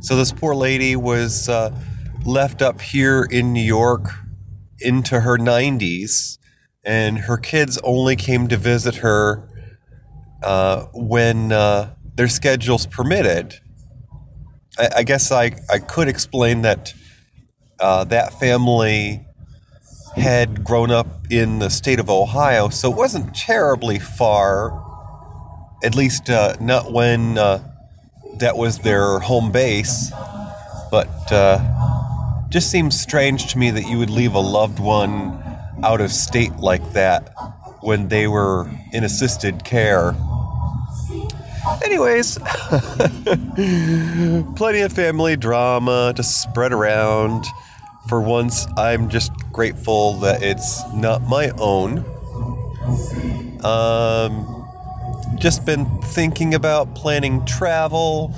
So 0.00 0.14
this 0.14 0.32
poor 0.32 0.54
lady 0.54 0.94
was 0.94 1.48
uh, 1.48 1.76
left 2.24 2.62
up 2.62 2.80
here 2.80 3.26
in 3.30 3.52
New 3.52 3.62
York 3.62 4.10
into 4.80 5.20
her 5.20 5.36
90s, 5.38 6.38
and 6.84 7.20
her 7.20 7.36
kids 7.36 7.78
only 7.84 8.16
came 8.16 8.48
to 8.48 8.56
visit 8.56 8.96
her 8.96 9.48
uh, 10.42 10.86
when 10.94 11.52
uh, 11.52 11.94
their 12.14 12.28
schedules 12.28 12.86
permitted. 12.86 13.60
I, 14.78 14.88
I, 14.98 15.02
guess 15.02 15.30
I, 15.30 15.52
I 15.70 15.78
could 15.78 16.08
explain 16.08 16.62
that 16.62 16.94
uh, 17.78 18.04
that 18.04 18.38
family 18.38 19.26
had 20.16 20.64
grown 20.64 20.90
up 20.90 21.06
in 21.30 21.60
the 21.60 21.70
state 21.70 22.00
of 22.00 22.10
Ohio, 22.10 22.68
so 22.68 22.90
it 22.90 22.96
wasn't 22.96 23.34
terribly 23.34 23.98
far, 23.98 24.82
at 25.84 25.94
least 25.94 26.28
uh, 26.28 26.56
not 26.60 26.92
when 26.92 27.38
uh, 27.38 27.62
that 28.38 28.56
was 28.56 28.78
their 28.80 29.18
home 29.20 29.52
base, 29.52 30.12
but 30.90 31.32
uh, 31.32 31.58
just 32.50 32.70
seems 32.70 33.00
strange 33.00 33.50
to 33.52 33.58
me 33.58 33.70
that 33.70 33.88
you 33.88 33.96
would 33.96 34.10
leave 34.10 34.34
a 34.34 34.40
loved 34.40 34.80
one 34.80 35.40
out 35.84 36.00
of 36.00 36.10
state 36.10 36.56
like 36.56 36.92
that 36.92 37.32
when 37.80 38.08
they 38.08 38.26
were 38.26 38.68
in 38.92 39.04
assisted 39.04 39.64
care. 39.64 40.16
Anyways, 41.84 42.38
plenty 44.56 44.80
of 44.80 44.92
family 44.92 45.36
drama 45.36 46.12
to 46.16 46.22
spread 46.24 46.72
around. 46.72 47.44
For 48.08 48.20
once, 48.20 48.66
I'm 48.76 49.08
just 49.08 49.30
grateful 49.52 50.14
that 50.14 50.42
it's 50.42 50.82
not 50.92 51.22
my 51.22 51.50
own. 51.58 52.04
Um, 53.64 54.66
just 55.36 55.64
been 55.64 55.86
thinking 56.02 56.54
about 56.54 56.96
planning 56.96 57.44
travel, 57.44 58.34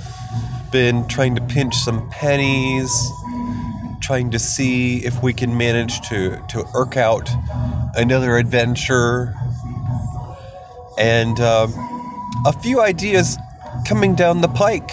been 0.71 1.07
trying 1.07 1.33
to 1.35 1.41
pinch 1.41 1.75
some 1.75 2.07
pennies 2.11 2.91
trying 4.03 4.29
to 4.31 4.37
see 4.37 4.97
if 4.97 5.23
we 5.23 5.33
can 5.33 5.57
manage 5.57 6.01
to, 6.09 6.43
to 6.49 6.65
irk 6.75 6.97
out 6.97 7.29
another 7.95 8.37
adventure. 8.37 9.33
And 10.99 11.39
um, 11.39 11.73
a 12.45 12.51
few 12.51 12.81
ideas 12.81 13.37
coming 13.87 14.13
down 14.13 14.41
the 14.41 14.49
pike 14.49 14.91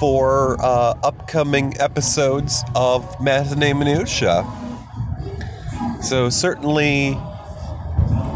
for 0.00 0.56
uh, 0.60 0.94
upcoming 1.02 1.74
episodes 1.78 2.64
of 2.74 3.20
Matinee 3.20 3.74
Minutia. 3.74 4.44
So, 6.00 6.30
certainly 6.30 7.18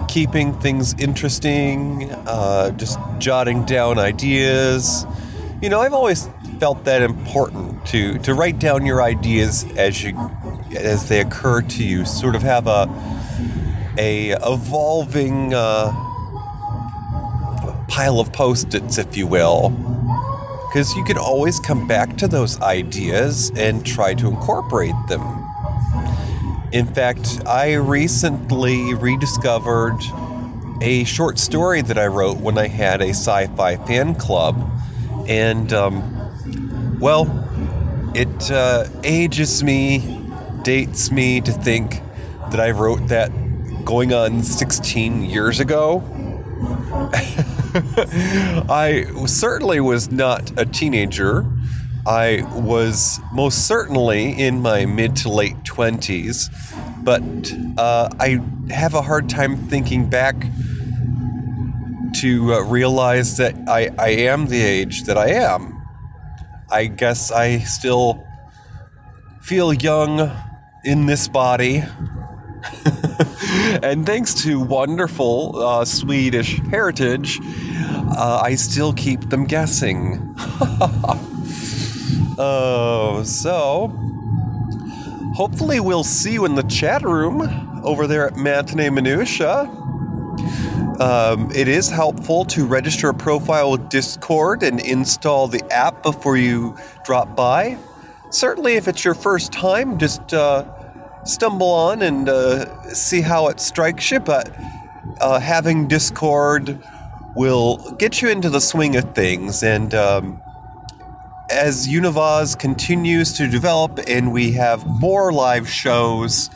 keeping 0.08 0.52
things 0.60 0.94
interesting, 0.98 2.10
uh, 2.26 2.70
just 2.72 2.98
jotting 3.18 3.64
down 3.64 3.98
ideas. 3.98 5.06
You 5.62 5.68
know, 5.68 5.80
I've 5.80 5.92
always 5.92 6.28
felt 6.60 6.84
that 6.84 7.00
important 7.00 7.84
to 7.86 8.18
to 8.18 8.34
write 8.34 8.58
down 8.58 8.84
your 8.84 9.02
ideas 9.02 9.64
as 9.76 10.04
you 10.04 10.14
as 10.76 11.08
they 11.08 11.20
occur 11.20 11.62
to 11.62 11.82
you. 11.82 12.04
Sort 12.04 12.36
of 12.36 12.42
have 12.42 12.66
a 12.66 12.86
a 13.98 14.32
evolving 14.46 15.52
uh, 15.54 15.90
pile 17.88 18.20
of 18.20 18.32
post-its, 18.32 18.98
if 18.98 19.16
you 19.16 19.26
will, 19.26 19.70
because 20.68 20.94
you 20.94 21.04
can 21.04 21.18
always 21.18 21.58
come 21.58 21.88
back 21.88 22.16
to 22.18 22.28
those 22.28 22.60
ideas 22.60 23.50
and 23.56 23.84
try 23.84 24.14
to 24.14 24.28
incorporate 24.28 24.94
them. 25.08 25.22
In 26.72 26.86
fact, 26.86 27.42
I 27.46 27.74
recently 27.74 28.94
rediscovered 28.94 30.00
a 30.80 31.04
short 31.04 31.38
story 31.38 31.82
that 31.82 31.98
I 31.98 32.06
wrote 32.06 32.38
when 32.38 32.56
I 32.56 32.68
had 32.68 33.02
a 33.02 33.10
sci-fi 33.10 33.76
fan 33.76 34.14
club, 34.14 34.70
and 35.26 35.72
um, 35.72 36.19
well, 37.00 37.24
it 38.14 38.50
uh, 38.50 38.84
ages 39.02 39.62
me, 39.64 40.22
dates 40.62 41.10
me 41.10 41.40
to 41.40 41.50
think 41.50 42.02
that 42.50 42.60
I 42.60 42.72
wrote 42.72 43.08
that 43.08 43.30
going 43.84 44.12
on 44.12 44.42
16 44.42 45.22
years 45.22 45.60
ago. 45.60 46.02
I 48.68 49.06
certainly 49.26 49.80
was 49.80 50.10
not 50.10 50.52
a 50.58 50.66
teenager. 50.66 51.46
I 52.06 52.46
was 52.54 53.20
most 53.32 53.66
certainly 53.66 54.38
in 54.38 54.60
my 54.60 54.84
mid 54.84 55.16
to 55.16 55.30
late 55.30 55.56
20s, 55.62 56.50
but 57.02 57.22
uh, 57.80 58.08
I 58.18 58.40
have 58.72 58.94
a 58.94 59.02
hard 59.02 59.28
time 59.28 59.56
thinking 59.56 60.10
back 60.10 60.36
to 62.16 62.54
uh, 62.54 62.60
realize 62.64 63.36
that 63.36 63.54
I, 63.68 63.90
I 63.98 64.08
am 64.10 64.46
the 64.48 64.60
age 64.60 65.04
that 65.04 65.16
I 65.16 65.30
am. 65.30 65.79
I 66.70 66.86
guess 66.86 67.32
I 67.32 67.58
still 67.60 68.26
feel 69.42 69.72
young 69.72 70.30
in 70.84 71.06
this 71.06 71.28
body. 71.28 71.78
and 73.82 74.06
thanks 74.06 74.34
to 74.44 74.60
wonderful 74.60 75.56
uh, 75.56 75.84
Swedish 75.84 76.60
heritage, 76.70 77.40
uh, 77.42 78.40
I 78.42 78.54
still 78.54 78.92
keep 78.92 79.30
them 79.30 79.46
guessing. 79.46 80.34
oh, 82.38 83.22
so 83.24 83.88
hopefully 85.34 85.80
we'll 85.80 86.04
see 86.04 86.34
you 86.34 86.44
in 86.44 86.54
the 86.54 86.64
chat 86.64 87.02
room 87.02 87.80
over 87.82 88.06
there 88.06 88.26
at 88.26 88.36
Matinee 88.36 88.90
Minutia. 88.90 89.79
Um, 91.00 91.50
it 91.52 91.66
is 91.66 91.88
helpful 91.88 92.44
to 92.44 92.66
register 92.66 93.08
a 93.08 93.14
profile 93.14 93.70
with 93.70 93.88
Discord 93.88 94.62
and 94.62 94.78
install 94.78 95.48
the 95.48 95.64
app 95.72 96.02
before 96.02 96.36
you 96.36 96.76
drop 97.04 97.34
by. 97.34 97.78
Certainly, 98.28 98.74
if 98.74 98.86
it's 98.86 99.02
your 99.02 99.14
first 99.14 99.50
time, 99.50 99.96
just 99.96 100.34
uh, 100.34 100.66
stumble 101.24 101.70
on 101.70 102.02
and 102.02 102.28
uh, 102.28 102.92
see 102.92 103.22
how 103.22 103.48
it 103.48 103.60
strikes 103.60 104.10
you. 104.10 104.20
But 104.20 104.54
uh, 105.22 105.40
having 105.40 105.88
Discord 105.88 106.78
will 107.34 107.78
get 107.92 108.20
you 108.20 108.28
into 108.28 108.50
the 108.50 108.60
swing 108.60 108.94
of 108.94 109.14
things. 109.14 109.62
And 109.62 109.94
um, 109.94 110.42
as 111.50 111.88
Univaz 111.88 112.58
continues 112.58 113.32
to 113.38 113.48
develop 113.48 114.00
and 114.06 114.34
we 114.34 114.52
have 114.52 114.86
more 114.86 115.32
live 115.32 115.66
shows, 115.66 116.50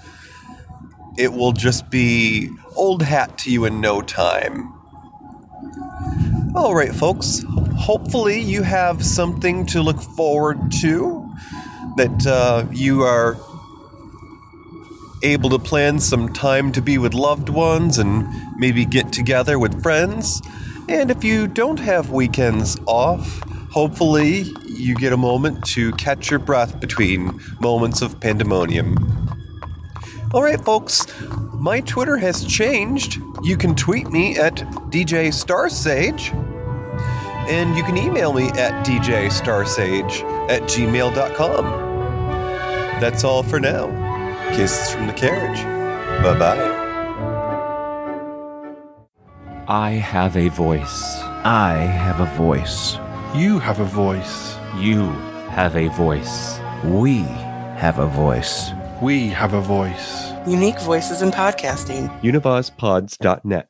it 1.17 1.33
will 1.33 1.53
just 1.53 1.89
be 1.89 2.51
old 2.77 3.03
hat 3.03 3.39
to 3.39 3.51
you 3.51 3.65
in 3.65 3.81
no 3.81 4.01
time. 4.01 4.73
All 6.55 6.75
right, 6.75 6.95
folks. 6.95 7.45
Hopefully, 7.77 8.41
you 8.41 8.63
have 8.63 9.05
something 9.05 9.67
to 9.67 9.83
look 9.83 10.01
forward 10.01 10.71
to, 10.81 11.29
that 11.97 12.27
uh, 12.27 12.67
you 12.73 13.03
are 13.03 13.37
able 15.23 15.51
to 15.51 15.59
plan 15.59 15.99
some 15.99 16.33
time 16.33 16.71
to 16.73 16.83
be 16.83 16.99
with 16.99 17.15
loved 17.15 17.49
ones 17.49 17.99
and 17.99 18.29
maybe 18.57 18.85
get 18.85 19.13
together 19.13 19.59
with 19.59 19.83
friends. 19.83 20.43
And 20.89 21.11
if 21.11 21.25
you 21.25 21.49
don't 21.49 21.81
have 21.81 22.11
weekends 22.11 22.79
off, 22.87 23.41
hopefully 23.71 24.45
you 24.67 24.95
get 24.95 25.13
a 25.13 25.17
moment 25.17 25.65
to 25.65 25.93
catch 25.93 26.31
your 26.31 26.39
breath 26.39 26.79
between 26.79 27.41
moments 27.61 28.03
of 28.03 28.21
pandemonium. 28.21 28.97
All 30.33 30.43
right, 30.43 30.61
folks, 30.61 31.07
my 31.55 31.81
Twitter 31.81 32.17
has 32.17 32.45
changed. 32.45 33.21
You 33.43 33.57
can 33.57 33.75
tweet 33.75 34.11
me 34.11 34.37
at 34.39 34.55
DJ 34.91 35.29
Starsage, 35.29 36.33
and 37.49 37.77
you 37.77 37.83
can 37.85 37.97
email 37.97 38.33
me 38.33 38.49
at 38.51 38.85
DJ 38.87 39.27
Starsage 39.27 40.23
at 40.51 40.63
gmail.com. 40.63 41.65
That's 43.01 43.25
all 43.25 43.43
for 43.43 43.61
now. 43.61 43.87
Kisses 44.55 44.95
from 44.95 45.07
the 45.07 45.13
carriage. 45.13 45.63
Bye 46.23 46.39
bye. 46.39 46.85
I 49.67 49.93
have 49.93 50.37
a 50.37 50.49
voice. 50.49 51.19
I 51.45 51.73
have 51.75 52.21
a 52.21 52.37
voice. 52.37 52.99
You 53.35 53.59
have 53.59 53.81
a 53.81 53.85
voice. 53.85 54.57
You 54.77 55.07
have 55.49 55.77
a 55.77 55.89
voice. 55.89 56.59
We 56.85 57.21
have 57.79 57.99
a 57.99 58.07
voice. 58.07 58.71
We 59.01 59.29
have 59.29 59.55
a 59.55 59.61
voice. 59.63 60.34
Unique 60.47 60.79
voices 60.81 61.23
in 61.23 61.31
podcasting. 61.31 62.11
Univazpods.net. 62.21 63.63